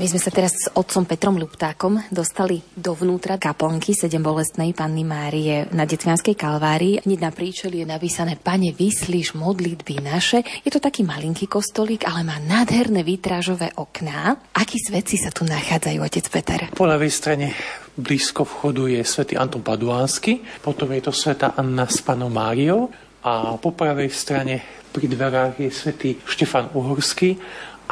My 0.00 0.08
sme 0.08 0.16
sa 0.16 0.32
teraz 0.32 0.56
s 0.56 0.72
otcom 0.72 1.04
Petrom 1.04 1.36
Luptákom 1.36 2.00
dostali 2.08 2.56
dovnútra 2.72 3.36
kaplnky 3.36 3.92
sedem 3.92 4.24
bolestnej 4.24 4.72
Panny 4.72 5.04
Márie 5.04 5.68
na 5.76 5.84
Detvianskej 5.84 6.40
Kalvárii. 6.40 7.04
Hneď 7.04 7.20
na 7.20 7.28
príčeli 7.28 7.84
je 7.84 7.86
napísané 7.92 8.40
Pane, 8.40 8.72
vyslíš 8.72 9.36
modlitby 9.36 10.00
naše. 10.00 10.40
Je 10.64 10.72
to 10.72 10.80
taký 10.80 11.04
malinký 11.04 11.44
kostolík, 11.44 12.08
ale 12.08 12.24
má 12.24 12.40
nádherné 12.40 13.04
vitrážové 13.04 13.76
okná. 13.76 14.40
Akí 14.56 14.80
svetci 14.80 15.20
sa 15.20 15.28
tu 15.28 15.44
nachádzajú, 15.44 16.00
otec 16.00 16.24
Peter? 16.32 16.60
Po 16.72 16.88
ľavej 16.88 17.12
strane 17.12 17.52
blízko 17.92 18.48
vchodu 18.48 18.88
je 18.88 19.04
svätý 19.04 19.36
Anton 19.36 19.60
Paduánsky, 19.60 20.64
potom 20.64 20.96
je 20.96 21.04
to 21.04 21.12
svätá 21.12 21.52
Anna 21.60 21.84
s 21.84 22.00
panou 22.00 22.32
Máriou 22.32 22.88
a 23.20 23.60
po 23.60 23.76
pravej 23.76 24.08
strane 24.16 24.64
pri 24.96 25.12
dverách 25.12 25.60
je 25.60 25.68
svätý 25.68 26.16
Štefan 26.24 26.72
Uhorský 26.72 27.36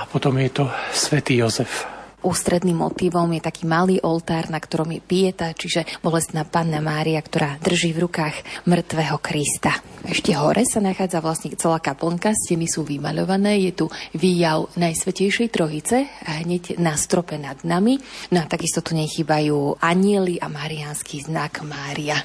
a 0.00 0.09
potom 0.09 0.40
je 0.40 0.48
to 0.56 0.64
svätý 0.88 1.44
Jozef. 1.44 1.97
Ústredným 2.19 2.83
motívom 2.83 3.31
je 3.31 3.39
taký 3.39 3.62
malý 3.62 4.03
oltár, 4.03 4.51
na 4.51 4.59
ktorom 4.59 4.91
je 4.91 4.99
pieta, 4.99 5.55
čiže 5.55 5.87
bolestná 6.03 6.43
panna 6.43 6.83
Mária, 6.83 7.23
ktorá 7.23 7.62
drží 7.62 7.95
v 7.95 8.11
rukách 8.11 8.66
mŕtvého 8.66 9.23
Krista. 9.23 9.79
Ešte 10.03 10.35
hore 10.35 10.66
sa 10.66 10.83
nachádza 10.83 11.23
vlastne 11.23 11.55
celá 11.55 11.79
kaplnka, 11.79 12.35
steny 12.35 12.66
sú 12.66 12.83
vymaľované, 12.83 13.62
je 13.71 13.73
tu 13.73 13.87
výjav 14.19 14.66
Najsvetejšej 14.75 15.49
Trojice 15.55 16.11
a 16.27 16.43
hneď 16.43 16.83
na 16.83 16.99
strope 16.99 17.39
nad 17.39 17.62
nami. 17.62 18.03
No 18.35 18.43
a 18.43 18.51
takisto 18.51 18.83
tu 18.83 18.99
nechýbajú 18.99 19.79
anieli 19.79 20.43
a 20.43 20.51
mariánsky 20.51 21.23
znak 21.23 21.62
Mária. 21.62 22.19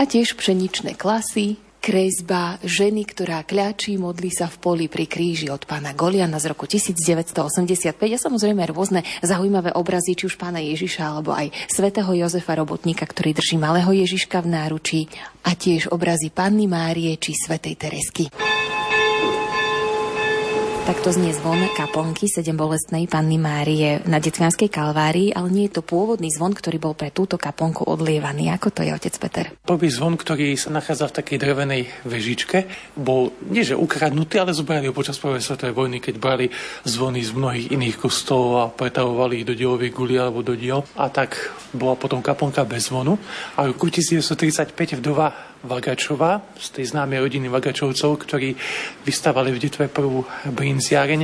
A 0.00 0.08
tiež 0.08 0.32
pšeničné 0.32 0.96
klasy, 0.96 1.60
kresba 1.80 2.60
ženy, 2.60 3.08
ktorá 3.08 3.42
kľačí, 3.42 3.96
modlí 3.96 4.28
sa 4.28 4.46
v 4.46 4.56
poli 4.60 4.86
pri 4.86 5.08
kríži 5.08 5.48
od 5.48 5.64
pána 5.64 5.96
Goliana 5.96 6.36
z 6.36 6.52
roku 6.52 6.68
1985 6.68 7.96
a 7.96 8.18
samozrejme 8.20 8.62
rôzne 8.68 9.00
zaujímavé 9.24 9.72
obrazy, 9.72 10.14
či 10.14 10.28
už 10.28 10.36
pána 10.36 10.60
Ježiša 10.60 11.02
alebo 11.02 11.32
aj 11.32 11.50
svätého 11.72 12.12
Jozefa 12.12 12.54
Robotníka, 12.60 13.08
ktorý 13.08 13.32
drží 13.32 13.56
malého 13.56 13.90
Ježiška 13.90 14.44
v 14.44 14.52
náručí 14.52 15.00
a 15.42 15.56
tiež 15.56 15.88
obrazy 15.88 16.28
panny 16.28 16.68
Márie 16.68 17.16
či 17.16 17.32
svätej 17.32 17.74
Teresky. 17.80 18.28
Takto 20.80 21.12
znie 21.12 21.36
zvon 21.36 21.60
kaplnky 21.76 22.24
sedem 22.24 22.56
bolestnej 22.56 23.04
Panny 23.04 23.36
Márie 23.36 24.00
na 24.08 24.16
Detvianskej 24.16 24.72
kalvárii, 24.72 25.28
ale 25.28 25.52
nie 25.52 25.68
je 25.68 25.76
to 25.76 25.82
pôvodný 25.84 26.32
zvon, 26.32 26.56
ktorý 26.56 26.80
bol 26.80 26.96
pre 26.96 27.12
túto 27.12 27.36
kaplnku 27.36 27.84
odlievaný. 27.84 28.48
Ako 28.56 28.72
to 28.72 28.80
je, 28.80 28.88
otec 28.96 29.14
Peter? 29.20 29.44
Prvý 29.60 29.92
zvon, 29.92 30.16
ktorý 30.16 30.56
sa 30.56 30.72
nachádza 30.72 31.12
v 31.12 31.16
takej 31.20 31.36
drevenej 31.36 31.82
vežičke, 32.08 32.64
bol 32.96 33.36
nie 33.52 33.60
že 33.60 33.76
ukradnutý, 33.76 34.40
ale 34.40 34.56
zobrali 34.56 34.88
ho 34.88 34.96
počas 34.96 35.20
prvej 35.20 35.44
svetovej 35.44 35.76
vojny, 35.76 36.00
keď 36.00 36.14
brali 36.16 36.48
zvony 36.88 37.20
z 37.20 37.36
mnohých 37.36 37.66
iných 37.76 37.96
kostolov 38.00 38.52
a 38.64 38.72
pretavovali 38.72 39.44
ich 39.44 39.48
do 39.48 39.52
dielovej 39.52 39.92
guli 39.92 40.16
alebo 40.16 40.40
do 40.40 40.56
diel. 40.56 40.80
A 40.96 41.12
tak 41.12 41.36
bola 41.76 41.92
potom 41.92 42.24
kaplnka 42.24 42.64
bez 42.64 42.88
zvonu. 42.88 43.20
A 43.60 43.68
v 43.68 43.76
roku 43.76 43.92
1935 43.92 44.96
vdova 44.96 45.49
Vagačová, 45.60 46.40
z 46.56 46.68
tej 46.80 46.84
známej 46.96 47.20
rodiny 47.20 47.52
Vagačovcov, 47.52 48.16
ktorí 48.24 48.56
vystavali 49.04 49.52
v 49.52 49.62
Detve 49.62 49.86
prvú 49.92 50.24
brinziareň, 50.48 51.20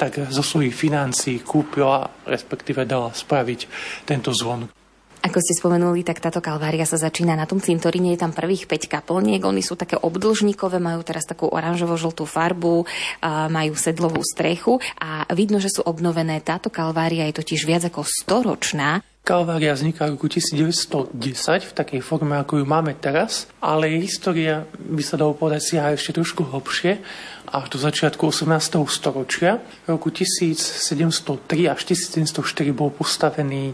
tak 0.00 0.32
zo 0.32 0.40
svojich 0.40 0.72
financií 0.72 1.44
kúpila, 1.44 2.08
respektíve 2.24 2.88
dala 2.88 3.12
spraviť 3.12 3.60
tento 4.08 4.32
zvon. 4.32 4.83
Ako 5.24 5.40
ste 5.40 5.56
spomenuli, 5.56 6.04
tak 6.04 6.20
táto 6.20 6.44
kalvária 6.44 6.84
sa 6.84 7.00
začína 7.00 7.32
na 7.32 7.48
tom 7.48 7.56
cintoríne, 7.56 8.12
je 8.12 8.20
tam 8.20 8.36
prvých 8.36 8.68
5 8.68 8.92
kaplniek, 8.92 9.40
oni 9.40 9.64
sú 9.64 9.72
také 9.72 9.96
obdlžníkové, 9.96 10.76
majú 10.76 11.00
teraz 11.00 11.24
takú 11.24 11.48
oranžovo-žltú 11.48 12.28
farbu, 12.28 12.84
majú 13.48 13.72
sedlovú 13.72 14.20
strechu 14.20 14.84
a 15.00 15.24
vidno, 15.32 15.64
že 15.64 15.72
sú 15.72 15.80
obnovené. 15.80 16.44
Táto 16.44 16.68
kalvária 16.68 17.24
je 17.32 17.40
totiž 17.40 17.64
viac 17.64 17.88
ako 17.88 18.04
storočná. 18.04 19.00
Kalvária 19.24 19.72
vzniká 19.72 20.12
v 20.12 20.20
roku 20.20 20.28
1910 20.28 21.16
v 21.16 21.72
takej 21.72 22.04
forme, 22.04 22.36
ako 22.36 22.60
ju 22.60 22.68
máme 22.68 22.92
teraz, 22.92 23.48
ale 23.64 23.88
jej 23.88 24.04
história 24.04 24.68
by 24.76 25.00
sa 25.00 25.16
dalo 25.16 25.32
povedať 25.32 25.72
siaha 25.72 25.96
ešte 25.96 26.20
trošku 26.20 26.44
hlbšie 26.44 27.00
až 27.48 27.66
do 27.72 27.80
začiatku 27.80 28.20
18. 28.20 28.84
storočia. 28.84 29.64
V 29.88 29.96
roku 29.96 30.12
1703 30.12 31.72
až 31.72 31.80
1704 31.88 32.76
bol 32.76 32.92
postavený 32.92 33.72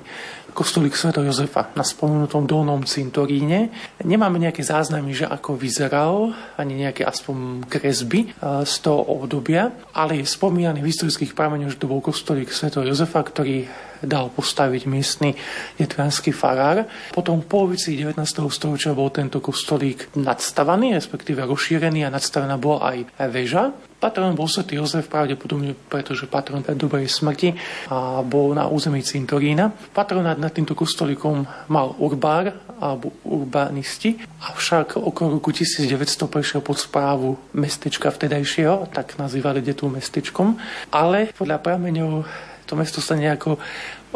kostolík 0.61 0.93
Sv. 0.93 1.17
Jozefa 1.17 1.73
na 1.73 1.81
spomenutom 1.81 2.45
dolnom 2.45 2.85
cintoríne. 2.85 3.73
Nemáme 4.05 4.37
nejaké 4.37 4.61
záznamy, 4.61 5.17
že 5.17 5.25
ako 5.25 5.57
vyzeral, 5.57 6.37
ani 6.61 6.85
nejaké 6.85 7.09
aspoň 7.09 7.65
kresby 7.65 8.29
eh, 8.29 8.61
z 8.69 8.75
toho 8.85 9.01
obdobia, 9.09 9.73
ale 9.97 10.21
je 10.21 10.29
spomínaný 10.29 10.85
v 10.85 10.93
historických 10.93 11.33
prameňoch, 11.33 11.73
že 11.73 11.81
to 11.81 11.89
bol 11.89 12.05
kostolík 12.05 12.53
Sv. 12.53 12.85
Jozefa, 12.85 13.25
ktorý 13.25 13.65
dal 14.05 14.29
postaviť 14.33 14.85
miestny 14.85 15.33
detvianský 15.81 16.33
farár. 16.33 16.85
Potom 17.13 17.41
v 17.41 17.49
polovici 17.49 17.97
19. 17.97 18.21
storočia 18.53 18.93
bol 18.93 19.09
tento 19.09 19.41
kostolík 19.41 20.13
nadstavaný, 20.17 20.97
respektíve 20.97 21.45
rozšírený 21.45 22.05
a 22.05 22.13
nadstavená 22.13 22.61
bola 22.61 22.93
aj 22.93 22.99
väža. 23.33 23.90
Patron 24.01 24.33
bol 24.33 24.49
svätý 24.49 24.81
Jozef 24.81 25.13
pravdepodobne, 25.13 25.77
pretože 25.77 26.25
patron 26.25 26.65
dobrej 26.65 27.13
smrti 27.13 27.53
a 27.93 28.25
bol 28.25 28.57
na 28.57 28.65
území 28.65 29.05
Cintorína. 29.05 29.69
Patronát 29.93 30.41
nad 30.41 30.49
týmto 30.57 30.73
kostolíkom 30.73 31.45
mal 31.69 31.93
urbár 32.01 32.57
alebo 32.81 33.13
urbanisti, 33.29 34.17
avšak 34.41 34.97
okolo 34.97 35.37
roku 35.37 35.53
1900 35.53 36.33
prešiel 36.33 36.65
pod 36.65 36.81
správu 36.81 37.37
mestečka 37.53 38.09
vtedajšieho, 38.09 38.89
tak 38.89 39.21
nazývali 39.21 39.61
detu 39.61 39.93
mestečkom, 39.93 40.57
ale 40.89 41.29
podľa 41.37 41.61
prameňov 41.61 42.25
to 42.65 42.73
mesto 42.79 43.05
sa 43.05 43.21
nejako 43.21 43.61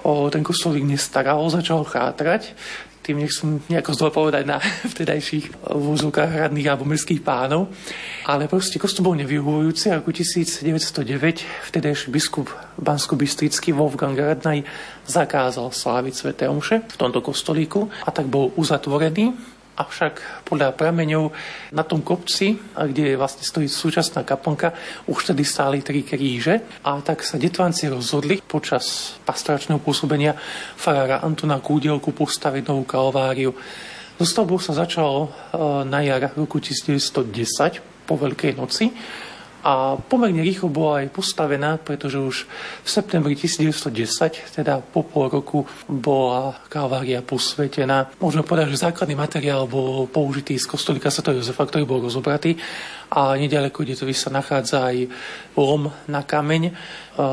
o 0.01 0.33
ten 0.33 0.41
kostolík 0.41 0.87
nestaralo, 0.87 1.45
začalo 1.53 1.85
chátrať. 1.85 2.57
Tým 3.05 3.21
nechcem 3.21 3.61
nejako 3.69 3.93
zle 3.93 4.09
povedať 4.09 4.49
na 4.49 4.57
vtedajších 4.97 5.69
vôzovkách 5.69 6.31
hradných 6.41 6.73
alebo 6.73 6.89
mestských 6.89 7.21
pánov. 7.21 7.69
Ale 8.25 8.49
proste 8.49 8.81
kostol 8.81 9.13
bol 9.13 9.17
nevyhovujúci 9.21 9.93
a 9.93 10.01
roku 10.01 10.09
1909 10.09 11.69
vtedajší 11.69 12.09
biskup 12.09 12.49
Bansko-Bystrický 12.81 13.77
Wolfgang 13.77 14.17
Radnaj 14.17 14.65
zakázal 15.05 15.69
sláviť 15.69 16.13
Sv. 16.17 16.29
Omše 16.49 16.89
v 16.89 16.97
tomto 16.97 17.21
kostolíku 17.21 17.93
a 18.03 18.09
tak 18.09 18.25
bol 18.25 18.57
uzatvorený 18.57 19.54
Avšak 19.75 20.47
podľa 20.47 20.71
prameňov 20.79 21.35
na 21.75 21.83
tom 21.83 21.99
kopci, 21.99 22.55
kde 22.79 23.19
vlastne 23.19 23.43
stojí 23.43 23.67
súčasná 23.67 24.23
kaplnka, 24.23 24.71
už 25.11 25.35
tedy 25.35 25.43
stáli 25.43 25.83
tri 25.83 26.07
kríže 26.07 26.63
a 26.87 27.03
tak 27.03 27.27
sa 27.27 27.35
detvanci 27.35 27.91
rozhodli 27.91 28.39
počas 28.39 29.19
pastoračného 29.27 29.83
pôsobenia 29.83 30.39
farára 30.79 31.27
Antona 31.27 31.59
Kúdielku 31.59 32.15
postaviť 32.15 32.71
novú 32.71 32.87
kalváriu. 32.87 33.51
So 34.15 34.47
sa 34.63 34.73
začalo 34.87 35.27
e, 35.27 35.29
na 35.91 35.99
jar 36.07 36.31
roku 36.39 36.63
1910 36.63 38.07
po 38.07 38.15
Veľkej 38.15 38.55
noci 38.55 38.95
a 39.65 39.97
pomerne 39.97 40.45
rýchlo 40.45 40.69
bola 40.69 41.01
aj 41.01 41.09
postavená, 41.09 41.81
pretože 41.81 42.21
už 42.21 42.37
v 42.85 42.89
septembri 42.89 43.33
1910, 43.33 44.61
teda 44.61 44.85
po 44.85 45.01
pol 45.01 45.33
roku, 45.33 45.65
bola 45.89 46.53
kalvária 46.69 47.25
posvetená. 47.25 48.13
Môžeme 48.21 48.45
povedať, 48.45 48.77
že 48.77 48.85
základný 48.85 49.17
materiál 49.17 49.65
bol 49.65 50.05
použitý 50.05 50.61
z 50.61 50.69
kostolíka 50.69 51.09
Sv. 51.09 51.33
Jozefa, 51.33 51.65
ktorý 51.65 51.89
bol 51.89 52.05
rozobratý 52.05 52.61
a 53.09 53.33
nedaleko, 53.41 53.81
kde 53.81 53.97
to 53.97 54.05
sa 54.13 54.29
nachádza 54.29 54.93
aj 54.93 55.09
lom 55.57 55.89
na 56.13 56.21
kameň 56.21 56.75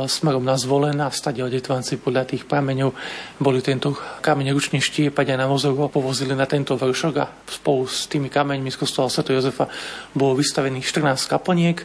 smerom 0.05 0.45
na 0.45 0.57
zvolen 0.57 0.97
a 1.01 1.09
stadia 1.09 1.49
detvanci 1.49 1.97
podľa 1.97 2.29
tých 2.29 2.45
prameňov 2.45 2.93
boli 3.41 3.63
tento 3.65 3.97
kameň 4.21 4.53
ručne 4.53 4.77
štiepať 4.77 5.33
a 5.33 5.41
na 5.41 5.47
vozoru 5.49 5.89
povozili 5.89 6.37
na 6.37 6.45
tento 6.45 6.77
vršok 6.77 7.13
a 7.17 7.25
spolu 7.49 7.89
s 7.89 8.05
tými 8.05 8.29
kameňmi 8.29 8.69
z 8.69 8.77
kostola 8.77 9.09
Sv. 9.09 9.25
Jozefa 9.33 9.65
bolo 10.13 10.37
vystavených 10.37 10.85
14 10.85 11.31
kaplniek, 11.31 11.77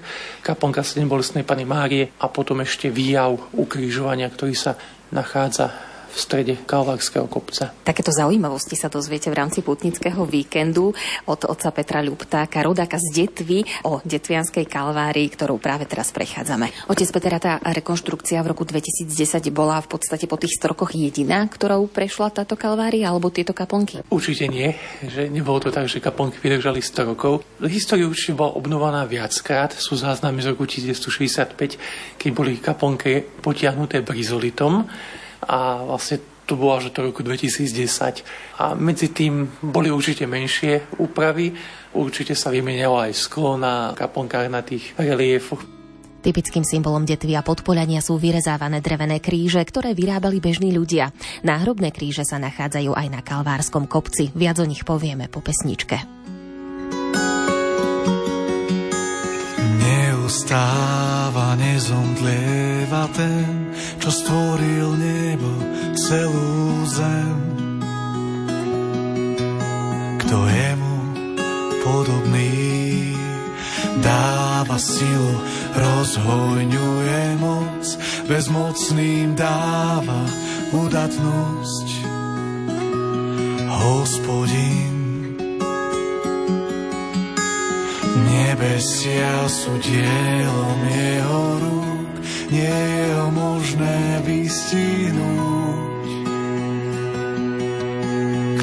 kaplnka 0.45 0.85
7 0.85 1.09
bolestnej 1.09 1.47
Pany 1.47 1.65
Márie 1.65 2.13
a 2.21 2.29
potom 2.29 2.61
ešte 2.61 2.93
výjav 2.93 3.37
ukrižovania, 3.57 4.29
ktorý 4.29 4.53
sa 4.53 4.77
nachádza 5.15 5.86
v 6.17 6.21
strede 6.25 6.55
Kalvárskeho 6.65 7.29
kopca. 7.29 7.77
Takéto 7.85 8.09
zaujímavosti 8.09 8.73
sa 8.73 8.89
dozviete 8.89 9.29
v 9.29 9.37
rámci 9.37 9.61
putnického 9.61 10.25
víkendu 10.25 10.97
od 11.29 11.41
otca 11.45 11.69
Petra 11.77 12.01
Ľuptáka, 12.01 12.65
rodáka 12.65 12.97
z 12.97 13.13
Detvy 13.13 13.69
o 13.85 14.01
Detvianskej 14.01 14.65
kalvárii, 14.65 15.29
ktorou 15.29 15.61
práve 15.61 15.85
teraz 15.85 16.09
prechádzame. 16.17 16.89
Otec 16.89 17.09
Petra, 17.13 17.37
tá 17.37 17.53
rekonštrukcia 17.61 18.41
v 18.41 18.57
roku 18.57 18.65
2010 18.65 19.13
bola 19.53 19.77
v 19.85 19.93
podstate 19.93 20.25
po 20.25 20.41
tých 20.41 20.57
100 20.57 20.73
rokoch 20.73 20.97
jediná, 20.97 21.45
ktorou 21.45 21.85
prešla 21.93 22.33
táto 22.33 22.57
kalvária 22.57 23.13
alebo 23.13 23.29
tieto 23.29 23.53
kaplnky? 23.53 24.01
Určite 24.09 24.49
nie, 24.49 24.73
že 25.05 25.29
nebolo 25.29 25.61
to 25.61 25.69
tak, 25.69 25.85
že 25.85 26.01
kaplnky 26.01 26.41
vydržali 26.41 26.81
100 26.81 27.13
rokov. 27.13 27.45
História 27.61 28.09
určite 28.09 28.33
bola 28.33 28.57
obnovaná 28.57 29.05
viackrát, 29.05 29.77
sú 29.77 30.01
záznamy 30.01 30.41
z 30.41 30.57
roku 30.57 30.65
1965, 30.65 32.17
keď 32.17 32.31
boli 32.33 32.57
kaplnky 32.57 33.21
potiahnuté 33.45 34.01
brizolitom 34.01 34.89
a 35.45 35.85
vlastne 35.85 36.23
to 36.47 36.55
bolo 36.55 36.79
až 36.79 36.95
do 36.95 37.11
roku 37.11 37.27
2010. 37.27 38.23
A 38.63 38.79
medzi 38.79 39.11
tým 39.11 39.51
boli 39.61 39.91
určite 39.91 40.25
menšie 40.25 40.95
úpravy, 41.03 41.53
určite 41.93 42.39
sa 42.39 42.55
vymenilo 42.55 43.03
aj 43.03 43.13
sklo 43.19 43.59
na 43.59 43.93
kaplnkách 43.99 44.47
na 44.47 44.63
tých 44.63 44.95
reliefoch. 44.95 45.67
Typickým 46.23 46.67
symbolom 46.67 47.07
detvy 47.07 47.39
a 47.39 47.43
podpolania 47.47 48.03
sú 48.03 48.19
vyrezávané 48.19 48.83
drevené 48.83 49.23
kríže, 49.23 49.63
ktoré 49.63 49.95
vyrábali 49.95 50.43
bežní 50.43 50.75
ľudia. 50.75 51.15
Náhrobné 51.47 51.95
kríže 51.95 52.27
sa 52.27 52.43
nachádzajú 52.43 52.99
aj 52.99 53.07
na 53.11 53.21
Kalvárskom 53.23 53.87
kopci. 53.87 54.35
Viac 54.35 54.59
o 54.59 54.67
nich 54.67 54.83
povieme 54.83 55.31
po 55.31 55.39
pesničke. 55.39 56.16
Neustáva, 60.27 61.55
nezomdlieva 61.55 63.07
ten, 63.15 63.71
čo 64.03 64.11
stvoril 64.11 64.99
nebo 64.99 65.55
celú 65.95 66.83
zem. 66.83 67.39
Kto 70.19 70.39
je 70.51 70.71
mu 70.83 70.99
podobný, 71.79 72.59
dáva 74.03 74.75
silu, 74.83 75.39
rozhojňuje 75.79 77.23
moc, 77.39 77.87
bezmocným 78.27 79.39
dáva 79.39 80.27
udatnosť. 80.75 81.89
Hospodin 83.79 84.96
Nebesia 88.17 89.45
sú 89.45 89.77
dielom 89.85 90.81
jeho 90.89 91.43
rúk, 91.61 92.13
nie 92.49 92.65
je 92.73 93.07
ho 93.13 93.29
možné 93.29 94.25
vystihnúť. 94.25 96.09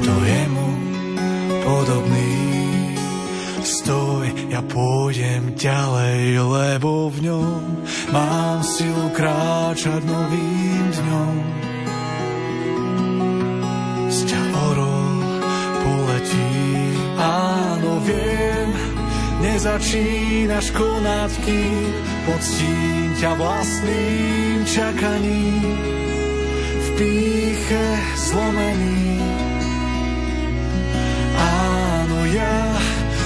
Kto 0.01 0.13
je 0.25 0.41
mu 0.49 0.69
podobný, 1.61 2.33
stoj, 3.63 4.25
ja 4.49 4.61
pôjdem 4.65 5.55
ďalej, 5.55 6.39
lebo 6.39 7.13
v 7.13 7.17
ňom 7.31 7.63
mám 8.11 8.59
silu 8.63 9.07
kráčať 9.15 10.01
novým 10.03 10.83
dňom. 10.91 11.35
Z 14.11 14.19
ťa 14.29 14.41
orol 14.71 15.15
poletí, 15.83 16.51
áno, 17.17 17.99
viem, 18.03 18.69
nezačínaš 19.43 20.71
konať, 20.71 21.31
kým 21.43 21.91
poctím 22.23 23.11
ťa 23.19 23.31
vlastným 23.35 24.63
čakaním 24.63 25.75
v 26.79 26.87
píche 26.95 27.85
zlomený. 28.31 29.19
Áno, 31.35 32.19
ja 32.31 32.57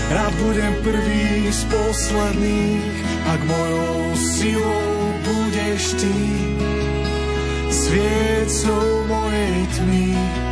rád 0.10 0.34
budem 0.42 0.74
prvý 0.82 1.54
z 1.54 1.62
posledných, 1.70 2.96
ak 3.30 3.42
mojou 3.46 4.02
silou 4.18 4.90
budeš 5.22 6.02
ty 6.02 6.18
sviecou 7.70 9.06
mojej 9.06 9.58
tmy. 9.78 10.47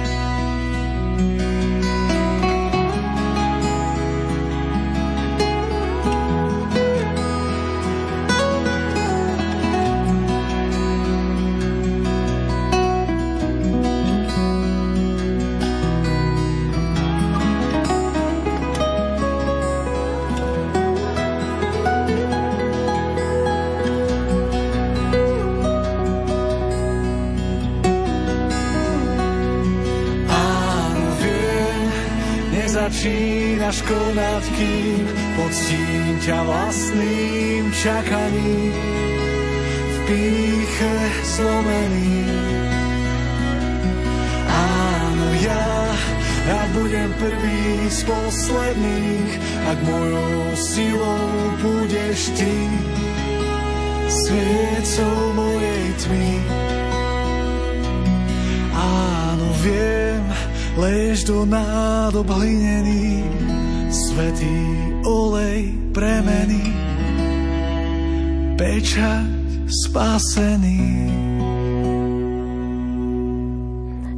Ťa 36.25 36.41
vlastným 36.41 37.69
čakaním 37.69 38.73
v 39.93 39.97
píche 40.09 40.95
zlomený. 41.37 42.25
Áno, 44.49 45.27
ja, 45.45 45.69
ja 46.49 46.61
budem 46.73 47.13
prvý 47.21 47.85
z 47.93 48.09
posledných, 48.09 49.31
ak 49.69 49.77
mojou 49.85 50.41
silou 50.57 51.29
budeš 51.61 52.33
ty 52.33 52.53
sviecou 54.09 55.17
mojej 55.37 55.85
tmy. 56.01 56.33
Áno, 58.73 59.47
viem, 59.61 60.25
lež 60.73 61.29
do 61.29 61.45
nádob 61.45 62.25
hlinený, 62.33 63.21
svetý 63.93 64.57
olej 65.05 65.84
premeny, 65.95 66.75
pečať 68.59 69.31
spasený. 69.63 70.83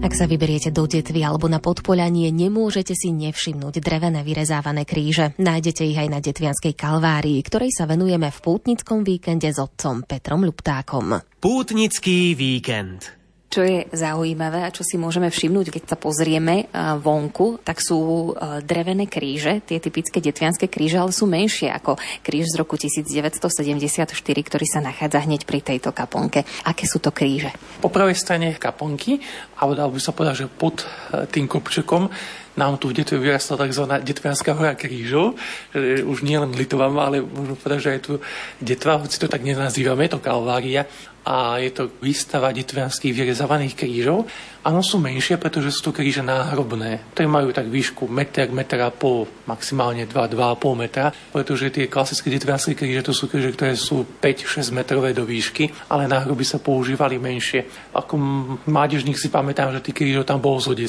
Ak 0.02 0.14
sa 0.18 0.26
vyberiete 0.26 0.74
do 0.74 0.90
detvy 0.90 1.22
alebo 1.22 1.46
na 1.46 1.62
podpoľanie, 1.62 2.34
nemôžete 2.34 2.98
si 2.98 3.14
nevšimnúť 3.14 3.78
drevené 3.78 4.26
vyrezávané 4.26 4.90
kríže. 4.90 5.38
Nájdete 5.38 5.84
ich 5.86 6.00
aj 6.00 6.10
na 6.10 6.18
Detvianskej 6.24 6.74
kalvárii, 6.74 7.38
ktorej 7.46 7.76
sa 7.76 7.86
venujeme 7.86 8.32
v 8.32 8.40
pútnickom 8.42 9.06
víkende 9.06 9.52
s 9.52 9.62
otcom 9.62 10.02
Petrom 10.08 10.48
Luptákom. 10.48 11.22
Pútnický 11.38 12.34
víkend. 12.34 13.17
Čo 13.48 13.64
je 13.64 13.88
zaujímavé 13.96 14.68
a 14.68 14.74
čo 14.76 14.84
si 14.84 15.00
môžeme 15.00 15.32
všimnúť, 15.32 15.72
keď 15.72 15.84
sa 15.88 15.98
pozrieme 15.98 16.68
a, 16.68 17.00
vonku, 17.00 17.64
tak 17.64 17.80
sú 17.80 18.32
a, 18.36 18.60
drevené 18.60 19.08
kríže, 19.08 19.64
tie 19.64 19.80
typické 19.80 20.20
detvianské 20.20 20.68
kríže, 20.68 21.00
ale 21.00 21.16
sú 21.16 21.32
menšie 21.32 21.72
ako 21.72 21.96
kríž 22.28 22.52
z 22.52 22.60
roku 22.60 22.76
1974, 22.76 24.12
ktorý 24.20 24.66
sa 24.68 24.84
nachádza 24.84 25.24
hneď 25.24 25.48
pri 25.48 25.64
tejto 25.64 25.96
kaponke. 25.96 26.44
Aké 26.68 26.84
sú 26.84 27.00
to 27.00 27.16
kríže? 27.16 27.56
Po 27.80 27.88
pravej 27.88 28.20
strane 28.20 28.60
kaponky, 28.60 29.24
alebo 29.64 29.96
by 29.96 30.02
sa 30.04 30.12
povedať, 30.12 30.44
že 30.44 30.48
pod 30.52 30.84
e, 30.84 31.24
tým 31.32 31.48
kopčekom 31.48 32.12
nám 32.58 32.82
tu 32.82 32.90
v 32.90 32.98
Detve 32.98 33.22
vyrastla 33.22 33.62
tzv. 33.64 33.86
Detvianská 34.02 34.58
hora 34.58 34.74
krížov, 34.74 35.38
že 35.72 36.02
už 36.02 36.26
nie 36.26 36.36
len 36.36 36.52
Litovama, 36.52 37.08
ale 37.08 37.22
môžeme 37.22 37.56
povedať, 37.56 37.80
že 37.80 37.94
aj 37.94 38.02
tu 38.02 38.14
Detva, 38.60 38.98
hoci 38.98 39.16
to 39.22 39.30
tak 39.30 39.46
nenazývame, 39.46 40.10
je 40.10 40.18
to 40.18 40.26
Kalvária, 40.26 40.90
a 41.28 41.60
je 41.60 41.76
to 41.76 41.92
výstava 42.00 42.56
detvianských 42.56 43.12
vyrezávaných 43.12 43.76
krížov. 43.76 44.24
Áno, 44.64 44.80
sú 44.80 44.96
menšie, 44.96 45.36
pretože 45.36 45.76
sú 45.76 45.92
to 45.92 45.96
kríže 45.96 46.24
náhrobné, 46.24 47.12
ktoré 47.12 47.28
majú 47.28 47.52
tak 47.52 47.68
výšku 47.68 48.08
meter, 48.08 48.48
meter 48.48 48.80
a 48.88 48.92
pol, 48.96 49.28
maximálne 49.44 50.08
2, 50.08 50.16
2,5 50.16 50.56
metra, 50.80 51.12
pretože 51.12 51.68
tie 51.68 51.92
klasické 51.92 52.32
detvianské 52.32 52.80
kríže 52.80 53.04
to 53.04 53.12
sú 53.12 53.28
kríže, 53.28 53.60
ktoré 53.60 53.76
sú 53.76 54.08
5-6 54.24 54.72
metrové 54.72 55.12
do 55.12 55.28
výšky, 55.28 55.92
ale 55.92 56.08
náhroby 56.08 56.48
sa 56.48 56.64
používali 56.64 57.20
menšie. 57.20 57.92
Ako 57.92 58.16
mládežník 58.64 59.20
si 59.20 59.28
pamätám, 59.28 59.76
že 59.76 59.84
tých 59.84 60.00
krížov 60.00 60.24
tam 60.24 60.40
bolo 60.40 60.64
zo 60.64 60.72
10. 60.72 60.88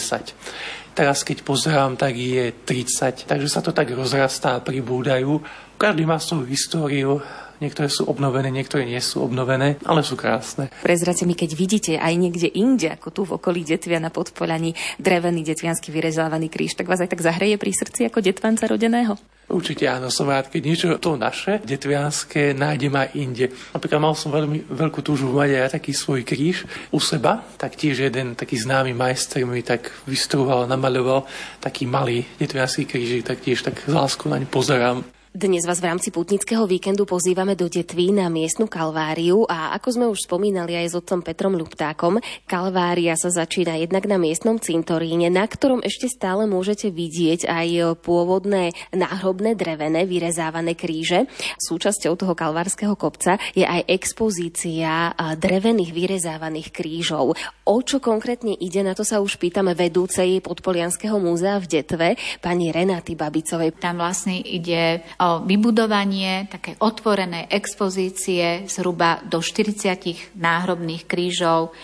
Teraz, 0.98 1.22
keď 1.22 1.46
pozerám, 1.46 1.94
tak 1.94 2.18
je 2.18 2.50
30, 2.66 3.30
takže 3.30 3.46
sa 3.46 3.62
to 3.62 3.70
tak 3.70 3.94
rozrastá 3.94 4.58
a 4.58 4.64
pribúdajú. 4.66 5.38
Každý 5.78 6.02
má 6.02 6.18
svoju 6.18 6.50
históriu, 6.50 7.22
Niektoré 7.58 7.90
sú 7.90 8.06
obnovené, 8.06 8.54
niektoré 8.54 8.86
nie 8.86 9.02
sú 9.02 9.22
obnovené, 9.26 9.82
ale 9.82 10.06
sú 10.06 10.14
krásne. 10.14 10.70
Prezrate 10.82 11.26
mi, 11.26 11.34
keď 11.34 11.50
vidíte 11.58 11.92
aj 11.98 12.14
niekde 12.14 12.48
inde, 12.54 12.94
ako 12.94 13.08
tu 13.10 13.20
v 13.26 13.34
okolí 13.34 13.66
Detvia 13.66 13.98
na 13.98 14.14
Podpolaní, 14.14 14.78
drevený 15.02 15.42
detviansky 15.42 15.90
vyrezávaný 15.90 16.46
kríž, 16.46 16.78
tak 16.78 16.86
vás 16.86 17.02
aj 17.02 17.10
tak 17.10 17.24
zahreje 17.24 17.58
pri 17.58 17.74
srdci 17.74 18.06
ako 18.06 18.22
detvanca 18.22 18.70
rodeného? 18.70 19.18
Určite 19.48 19.88
áno, 19.88 20.12
som 20.12 20.28
rád, 20.28 20.52
keď 20.52 20.62
niečo 20.62 20.86
to 21.00 21.16
naše, 21.16 21.64
detvianské, 21.64 22.52
nájdem 22.52 22.92
aj 22.92 23.08
inde. 23.16 23.48
Napríklad 23.72 23.96
mal 23.96 24.12
som 24.12 24.28
veľmi 24.28 24.68
veľkú 24.68 25.00
túžu 25.00 25.32
mať 25.32 25.72
aj 25.72 25.74
taký 25.80 25.96
svoj 25.96 26.20
kríž 26.20 26.68
u 26.92 27.00
seba, 27.00 27.42
tak 27.56 27.72
tiež 27.74 28.12
jeden 28.12 28.36
taký 28.36 28.60
známy 28.60 28.92
majster 28.92 29.48
mi 29.48 29.64
tak 29.64 29.88
vystruhal, 30.04 30.68
namaľoval 30.68 31.24
taký 31.64 31.88
malý 31.88 32.28
detvianský 32.36 32.84
kríž, 32.84 33.24
tak 33.24 33.40
tiež 33.40 33.64
tak 33.64 33.80
z 33.88 33.92
lásku 33.96 34.28
naň 34.28 34.44
pozerám. 34.52 35.17
Dnes 35.38 35.62
vás 35.70 35.78
v 35.78 35.86
rámci 35.86 36.10
putnického 36.10 36.66
víkendu 36.66 37.06
pozývame 37.06 37.54
do 37.54 37.70
Detví 37.70 38.10
na 38.10 38.26
miestnu 38.26 38.66
kalváriu 38.66 39.46
a 39.46 39.70
ako 39.78 39.88
sme 39.94 40.06
už 40.10 40.26
spomínali 40.26 40.74
aj 40.74 40.86
s 40.90 40.98
otcom 40.98 41.22
Petrom 41.22 41.54
Ľuptákom, 41.54 42.18
kalvária 42.50 43.14
sa 43.14 43.30
začína 43.30 43.78
jednak 43.78 44.10
na 44.10 44.18
miestnom 44.18 44.58
cintoríne, 44.58 45.30
na 45.30 45.46
ktorom 45.46 45.78
ešte 45.86 46.10
stále 46.10 46.50
môžete 46.50 46.90
vidieť 46.90 47.46
aj 47.46 47.68
pôvodné 48.02 48.74
náhrobné 48.90 49.54
drevené 49.54 50.10
vyrezávané 50.10 50.74
kríže. 50.74 51.30
Súčasťou 51.62 52.18
toho 52.18 52.34
kalvárskeho 52.34 52.98
kopca 52.98 53.38
je 53.54 53.62
aj 53.62 53.86
expozícia 53.86 55.14
drevených 55.38 55.94
vyrezávaných 55.94 56.74
krížov. 56.74 57.38
O 57.62 57.76
čo 57.86 58.02
konkrétne 58.02 58.58
ide, 58.58 58.82
na 58.82 58.98
to 58.98 59.06
sa 59.06 59.22
už 59.22 59.38
pýtame 59.38 59.78
vedúcej 59.78 60.42
Podpolianského 60.42 61.22
múzea 61.22 61.62
v 61.62 61.78
Detve, 61.78 62.08
pani 62.42 62.74
Renáty 62.74 63.14
Babicovej. 63.14 63.78
Tam 63.78 64.02
vlastne 64.02 64.34
ide 64.42 65.06
o 65.22 65.27
vybudovanie 65.44 66.48
také 66.48 66.76
otvorenej 66.80 67.52
expozície 67.52 68.64
zhruba 68.68 69.20
do 69.26 69.44
40 69.44 70.36
náhrobných 70.36 71.04
krížov. 71.04 71.76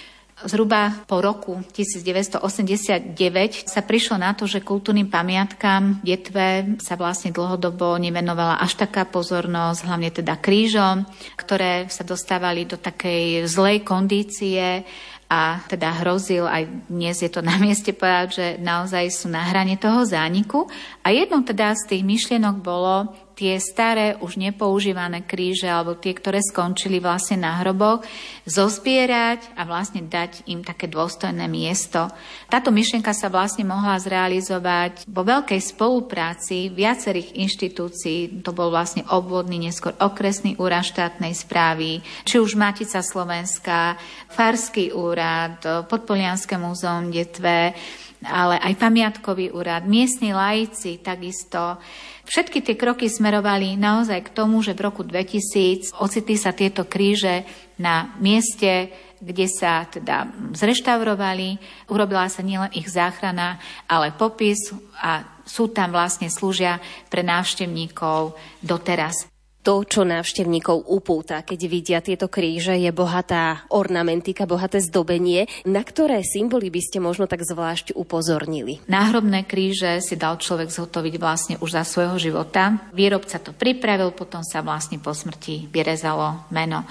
Zhruba 0.44 1.06
po 1.06 1.22
roku 1.22 1.62
1989 1.72 3.14
sa 3.70 3.80
prišlo 3.80 4.18
na 4.18 4.34
to, 4.34 4.50
že 4.50 4.66
kultúrnym 4.66 5.06
pamiatkám 5.06 6.02
Detve 6.02 6.76
sa 6.82 6.98
vlastne 6.98 7.30
dlhodobo 7.30 7.96
nevenovala 7.96 8.58
až 8.58 8.82
taká 8.82 9.06
pozornosť, 9.06 9.86
hlavne 9.86 10.10
teda 10.10 10.34
krížom, 10.36 11.06
ktoré 11.38 11.86
sa 11.88 12.02
dostávali 12.02 12.66
do 12.66 12.76
takej 12.76 13.46
zlej 13.46 13.86
kondície 13.86 14.82
a 15.34 15.64
teda 15.66 16.04
hrozil, 16.04 16.44
aj 16.44 16.68
dnes 16.86 17.18
je 17.18 17.30
to 17.32 17.40
na 17.40 17.56
mieste 17.56 17.90
povedať, 17.96 18.28
že 18.30 18.46
naozaj 18.60 19.10
sú 19.10 19.32
na 19.32 19.42
hrane 19.48 19.74
toho 19.80 20.04
zániku. 20.04 20.68
A 21.00 21.10
jednou 21.10 21.42
teda 21.42 21.72
z 21.74 21.96
tých 21.96 22.02
myšlienok 22.04 22.60
bolo 22.60 23.10
tie 23.34 23.58
staré, 23.58 24.14
už 24.22 24.38
nepoužívané 24.38 25.26
kríže, 25.26 25.66
alebo 25.66 25.98
tie, 25.98 26.14
ktoré 26.14 26.38
skončili 26.38 27.02
vlastne 27.02 27.42
na 27.42 27.60
hroboch, 27.60 28.06
zozbierať 28.46 29.58
a 29.58 29.66
vlastne 29.66 30.06
dať 30.06 30.46
im 30.46 30.62
také 30.62 30.86
dôstojné 30.86 31.50
miesto. 31.50 32.08
Táto 32.46 32.70
myšlienka 32.70 33.10
sa 33.10 33.26
vlastne 33.28 33.66
mohla 33.66 33.98
zrealizovať 33.98 35.04
vo 35.10 35.26
veľkej 35.26 35.60
spolupráci 35.60 36.70
viacerých 36.70 37.34
inštitúcií. 37.34 38.40
To 38.46 38.54
bol 38.54 38.70
vlastne 38.70 39.02
obvodný, 39.10 39.58
neskôr 39.58 39.92
okresný 39.98 40.54
úrad 40.56 40.86
štátnej 40.86 41.34
správy, 41.34 42.00
či 42.22 42.38
už 42.38 42.54
Matica 42.54 43.02
Slovenská, 43.02 43.98
Farský 44.30 44.94
úrad, 44.94 45.86
Podpolianské 45.90 46.54
múzeum 46.54 47.10
Detve, 47.10 47.74
ale 48.24 48.56
aj 48.58 48.80
pamiatkový 48.80 49.52
úrad, 49.52 49.84
miestni 49.84 50.32
laici 50.32 50.98
takisto. 50.98 51.78
Všetky 52.24 52.64
tie 52.64 52.74
kroky 52.74 53.12
smerovali 53.12 53.76
naozaj 53.76 54.28
k 54.28 54.34
tomu, 54.34 54.64
že 54.64 54.72
v 54.72 54.88
roku 54.88 55.04
2000 55.04 55.92
ocitli 56.00 56.40
sa 56.40 56.56
tieto 56.56 56.88
kríže 56.88 57.44
na 57.76 58.16
mieste, 58.16 58.88
kde 59.20 59.46
sa 59.48 59.84
teda 59.84 60.32
zreštaurovali. 60.56 61.60
Urobila 61.92 62.28
sa 62.32 62.40
nielen 62.40 62.72
ich 62.72 62.88
záchrana, 62.88 63.60
ale 63.84 64.16
popis 64.16 64.72
a 65.00 65.24
sú 65.44 65.68
tam 65.68 65.92
vlastne 65.92 66.32
slúžia 66.32 66.80
pre 67.12 67.20
návštevníkov 67.20 68.36
doteraz 68.64 69.33
to, 69.64 69.80
čo 69.88 70.04
návštevníkov 70.04 70.84
upúta, 70.92 71.40
keď 71.40 71.60
vidia 71.64 71.98
tieto 72.04 72.28
kríže, 72.28 72.76
je 72.76 72.92
bohatá 72.92 73.64
ornamentika, 73.72 74.44
bohaté 74.44 74.84
zdobenie. 74.84 75.48
Na 75.64 75.80
ktoré 75.80 76.20
symboly 76.20 76.68
by 76.68 76.80
ste 76.84 77.00
možno 77.00 77.24
tak 77.24 77.40
zvlášť 77.40 77.96
upozornili? 77.96 78.84
Náhrobné 78.84 79.48
kríže 79.48 80.04
si 80.04 80.20
dal 80.20 80.36
človek 80.36 80.68
zhotoviť 80.68 81.14
vlastne 81.16 81.54
už 81.64 81.80
za 81.80 81.82
svojho 81.88 82.20
života. 82.20 82.92
Výrobca 82.92 83.40
to 83.40 83.56
pripravil, 83.56 84.12
potom 84.12 84.44
sa 84.44 84.60
vlastne 84.60 85.00
po 85.00 85.16
smrti 85.16 85.72
vyrezalo 85.72 86.52
meno. 86.52 86.84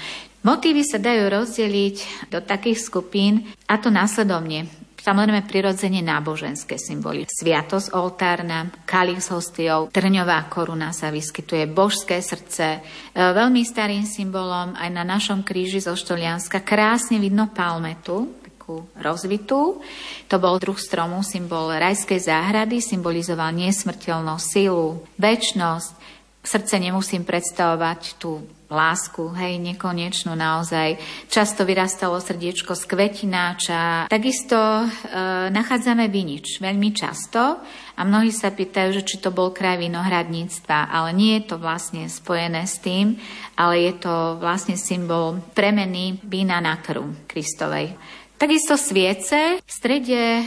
Motívy 0.43 0.83
sa 0.83 0.99
dajú 0.99 1.29
rozdeliť 1.29 2.27
do 2.33 2.43
takých 2.43 2.81
skupín, 2.81 3.47
a 3.69 3.79
to 3.79 3.87
následovne. 3.87 4.67
Samozrejme 5.03 5.43
prirodzene 5.43 5.99
náboženské 5.99 6.79
symboly. 6.79 7.27
Sviatosť 7.27 7.91
oltárna, 7.91 8.71
kalich 8.87 9.19
s 9.19 9.35
hostiou, 9.35 9.91
trňová 9.91 10.47
koruna 10.47 10.95
sa 10.95 11.11
vyskytuje, 11.11 11.67
božské 11.67 12.23
srdce. 12.23 12.79
E, 12.79 13.19
veľmi 13.19 13.67
starým 13.67 14.07
symbolom 14.07 14.71
aj 14.79 14.89
na 14.95 15.03
našom 15.03 15.43
kríži 15.43 15.83
zo 15.83 15.99
Štolianska 15.99 16.63
krásne 16.63 17.19
vidno 17.19 17.51
palmetu, 17.51 18.31
takú 18.63 18.87
rozvitú. 18.95 19.83
To 20.31 20.35
bol 20.39 20.55
druh 20.55 20.79
stromu, 20.79 21.19
symbol 21.19 21.75
rajskej 21.75 22.23
záhrady, 22.23 22.79
symbolizoval 22.79 23.51
nesmrteľnosť, 23.59 24.45
silu, 24.47 25.03
väčnosť. 25.19 25.99
V 26.43 26.47
srdce 26.51 26.75
nemusím 26.75 27.23
predstavovať 27.23 28.19
tú 28.19 28.43
lásku, 28.67 29.31
hej, 29.39 29.61
nekonečnú 29.63 30.35
naozaj. 30.35 30.99
Často 31.31 31.63
vyrastalo 31.63 32.19
srdiečko 32.19 32.75
z 32.75 32.83
kvetináča. 32.83 34.11
Takisto 34.11 34.57
e, 34.57 34.85
nachádzame 35.53 36.11
vinič 36.11 36.59
veľmi 36.59 36.91
často 36.91 37.63
a 37.95 38.01
mnohí 38.03 38.33
sa 38.33 38.51
pýtajú, 38.51 38.89
že 38.99 39.07
či 39.07 39.23
to 39.23 39.31
bol 39.31 39.55
kraj 39.55 39.79
vinohradníctva, 39.79 40.91
ale 40.91 41.15
nie 41.15 41.39
je 41.39 41.53
to 41.53 41.55
vlastne 41.61 42.09
spojené 42.11 42.67
s 42.67 42.81
tým, 42.83 43.15
ale 43.55 43.87
je 43.87 43.93
to 44.03 44.41
vlastne 44.41 44.75
symbol 44.75 45.39
premeny 45.55 46.19
vína 46.27 46.59
na 46.59 46.75
krv 46.81 47.29
Kristovej. 47.29 47.95
Takisto 48.33 48.75
sviece 48.75 49.63
v 49.63 49.71
strede 49.71 50.43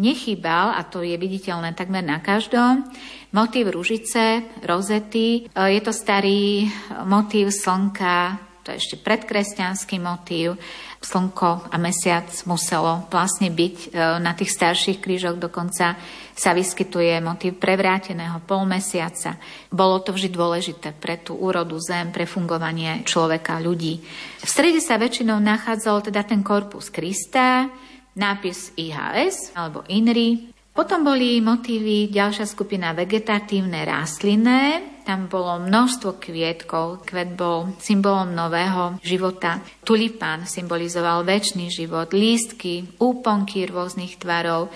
nechýbal, 0.00 0.80
a 0.80 0.86
to 0.86 1.04
je 1.04 1.12
viditeľné 1.18 1.76
takmer 1.76 2.00
na 2.00 2.22
každom, 2.22 2.88
motív 3.34 3.74
ružice, 3.74 4.46
rozety. 4.62 5.50
E, 5.50 5.74
je 5.74 5.80
to 5.82 5.90
starý 5.90 6.70
motív 7.02 7.50
slnka, 7.50 8.38
to 8.64 8.72
je 8.72 8.80
ešte 8.80 8.96
predkresťanský 9.02 10.00
motív. 10.00 10.56
Slnko 11.04 11.68
a 11.68 11.76
mesiac 11.76 12.32
muselo 12.48 13.04
vlastne 13.12 13.52
byť 13.52 13.76
e, 13.76 13.88
na 14.24 14.32
tých 14.32 14.56
starších 14.56 15.04
krížoch, 15.04 15.36
dokonca 15.36 16.00
sa 16.32 16.50
vyskytuje 16.56 17.20
motív 17.20 17.60
prevráteného 17.60 18.40
polmesiaca. 18.48 19.36
Bolo 19.68 20.00
to 20.00 20.16
vždy 20.16 20.32
dôležité 20.32 20.96
pre 20.96 21.20
tú 21.20 21.36
úrodu 21.36 21.76
zem, 21.76 22.08
pre 22.08 22.24
fungovanie 22.24 23.04
človeka, 23.04 23.60
ľudí. 23.60 24.00
V 24.40 24.48
strede 24.48 24.80
sa 24.80 24.96
väčšinou 24.96 25.36
nachádzal 25.44 26.08
teda 26.08 26.24
ten 26.24 26.40
korpus 26.40 26.88
Krista, 26.88 27.68
nápis 28.16 28.72
IHS 28.80 29.52
alebo 29.52 29.84
INRI, 29.84 30.53
potom 30.74 31.06
boli 31.06 31.38
motívy, 31.38 32.10
ďalšia 32.10 32.50
skupina 32.50 32.90
vegetatívne 32.90 33.86
rastlinné, 33.86 34.62
tam 35.06 35.30
bolo 35.30 35.62
množstvo 35.62 36.18
kvietkov. 36.18 37.06
Kvet 37.06 37.38
bol 37.38 37.78
symbolom 37.78 38.34
nového 38.34 38.98
života. 39.04 39.62
Tulipán 39.86 40.50
symbolizoval 40.50 41.22
väčší 41.22 41.70
život, 41.70 42.10
lístky, 42.10 42.98
úponky 42.98 43.70
rôznych 43.70 44.18
tvarov, 44.18 44.72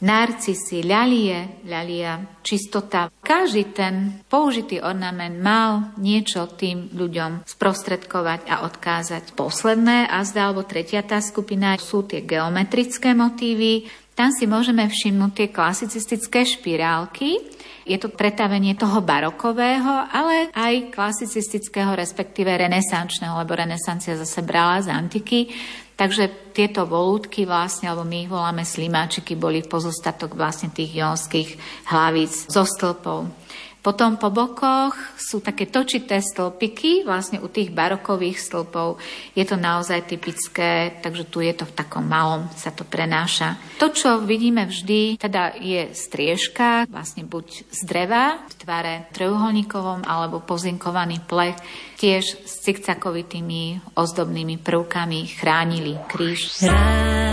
narcisy, 0.00 0.80
ľalie, 0.84 1.64
ľalia, 1.68 2.40
čistota. 2.40 3.12
Každý 3.20 3.72
ten 3.72 4.24
použitý 4.28 4.80
ornament 4.80 5.36
mal 5.36 5.92
niečo 6.00 6.48
tým 6.56 6.92
ľuďom 6.96 7.44
sprostredkovať 7.44 8.48
a 8.48 8.64
odkázať. 8.64 9.36
Posledné 9.36 10.08
a 10.08 10.24
zdá, 10.24 10.48
alebo 10.48 10.64
tretia 10.64 11.04
tá 11.04 11.20
skupina 11.20 11.76
sú 11.76 12.04
tie 12.08 12.24
geometrické 12.24 13.12
motívy, 13.12 13.88
tam 14.14 14.28
si 14.34 14.44
môžeme 14.44 14.84
všimnúť 14.84 15.32
tie 15.32 15.48
klasicistické 15.48 16.44
špirálky. 16.44 17.40
Je 17.88 17.96
to 17.96 18.12
pretavenie 18.12 18.76
toho 18.76 19.00
barokového, 19.00 20.06
ale 20.12 20.52
aj 20.52 20.92
klasicistického, 20.92 21.96
respektíve 21.96 22.52
renesančného, 22.52 23.34
lebo 23.40 23.56
renesancia 23.56 24.14
zase 24.14 24.44
brala 24.44 24.84
z 24.84 24.92
antiky. 24.92 25.48
Takže 25.96 26.52
tieto 26.56 26.88
volúdky 26.88 27.44
vlastne, 27.44 27.92
alebo 27.92 28.08
my 28.08 28.24
ich 28.24 28.30
voláme 28.32 28.64
slimáčiky, 28.64 29.36
boli 29.36 29.60
pozostatok 29.64 30.32
vlastne 30.36 30.72
tých 30.72 30.96
jonských 30.96 31.48
hlavíc 31.92 32.48
zo 32.48 32.64
stĺpov. 32.64 33.39
Potom 33.80 34.20
po 34.20 34.28
bokoch 34.28 34.92
sú 35.16 35.40
také 35.40 35.64
točité 35.64 36.20
stĺpiky, 36.20 37.08
vlastne 37.08 37.40
u 37.40 37.48
tých 37.48 37.72
barokových 37.72 38.36
stĺpov 38.36 39.00
je 39.32 39.44
to 39.48 39.56
naozaj 39.56 40.04
typické, 40.04 41.00
takže 41.00 41.24
tu 41.32 41.40
je 41.40 41.56
to 41.56 41.64
v 41.64 41.72
takom 41.72 42.04
malom, 42.04 42.44
sa 42.52 42.68
to 42.76 42.84
prenáša. 42.84 43.56
To, 43.80 43.88
čo 43.88 44.20
vidíme 44.20 44.68
vždy, 44.68 45.16
teda 45.16 45.56
je 45.56 45.96
striežka, 45.96 46.84
vlastne 46.92 47.24
buď 47.24 47.72
z 47.72 47.80
dreva, 47.88 48.44
v 48.52 48.54
tvare 48.60 48.94
trojuholníkovom, 49.16 50.04
alebo 50.04 50.44
pozinkovaný 50.44 51.24
plech, 51.24 51.56
tiež 51.96 52.44
s 52.44 52.52
cikcakovitými 52.60 53.96
ozdobnými 53.96 54.60
prvkami 54.60 55.40
chránili 55.40 55.96
kríž. 56.12 56.68
Radio 56.68 57.29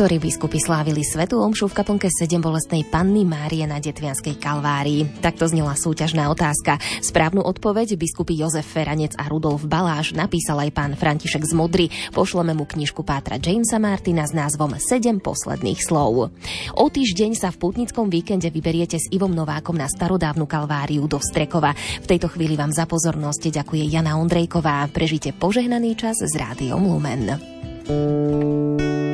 ktorí 0.00 0.16
biskupy 0.16 0.56
slávili 0.56 1.04
Svetu 1.04 1.44
Omšu 1.44 1.68
v 1.68 1.76
kaplnke 1.76 2.08
7 2.08 2.40
bolestnej 2.40 2.88
Panny 2.88 3.28
Márie 3.28 3.68
na 3.68 3.84
Detvianskej 3.84 4.40
Kalvárii. 4.40 5.04
Takto 5.20 5.44
znela 5.44 5.76
súťažná 5.76 6.32
otázka. 6.32 6.80
Správnu 7.04 7.44
odpoveď 7.44 8.00
biskupy 8.00 8.32
Jozef 8.32 8.64
Feranec 8.64 9.12
a 9.20 9.28
Rudolf 9.28 9.68
Baláš 9.68 10.16
napísal 10.16 10.64
aj 10.64 10.70
pán 10.72 10.92
František 10.96 11.44
z 11.44 11.52
Modry. 11.52 11.92
Pošleme 12.16 12.56
mu 12.56 12.64
knižku 12.64 13.04
Pátra 13.04 13.36
Jamesa 13.36 13.76
Martina 13.76 14.24
s 14.24 14.32
názvom 14.32 14.72
7 14.72 15.20
posledných 15.20 15.84
slov. 15.84 16.32
O 16.80 16.86
týždeň 16.88 17.36
sa 17.36 17.52
v 17.52 17.60
putnickom 17.60 18.08
víkende 18.08 18.48
vyberiete 18.48 18.96
s 18.96 19.04
Ivom 19.12 19.36
Novákom 19.36 19.76
na 19.76 19.84
starodávnu 19.84 20.48
Kalváriu 20.48 21.04
do 21.12 21.20
Strekova. 21.20 21.76
V 21.76 22.08
tejto 22.08 22.32
chvíli 22.32 22.56
vám 22.56 22.72
za 22.72 22.88
pozornosť 22.88 23.52
ďakuje 23.52 23.92
Jana 23.92 24.16
Ondrejková. 24.16 24.80
Prežite 24.96 25.36
požehnaný 25.36 25.92
čas 25.92 26.16
s 26.24 26.32
Rádiom 26.40 26.88
Lumen. 26.88 27.36
Som 27.84 29.09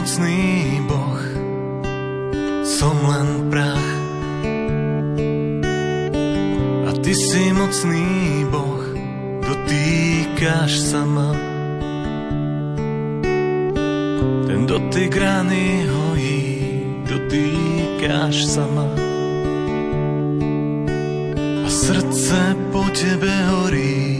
si 0.00 0.16
mocný 0.16 0.80
Boh. 0.88 1.20
Som 2.64 2.96
len 3.04 3.52
prach 3.52 3.88
a 6.88 6.90
ty 7.04 7.12
si 7.12 7.52
mocný 7.52 8.48
Boh. 8.48 8.80
Dotýkaš 9.44 10.72
sa 10.80 11.04
ma. 11.04 11.36
Ten 14.48 14.64
dotyk 14.64 15.12
rány 15.20 15.84
hojí, 15.84 16.40
dotýkaš 17.04 18.36
sa 18.48 18.64
ma. 18.72 18.88
A 21.60 21.68
srdce 21.68 22.56
po 22.72 22.88
tebe 22.96 23.34
horí. 23.52 24.19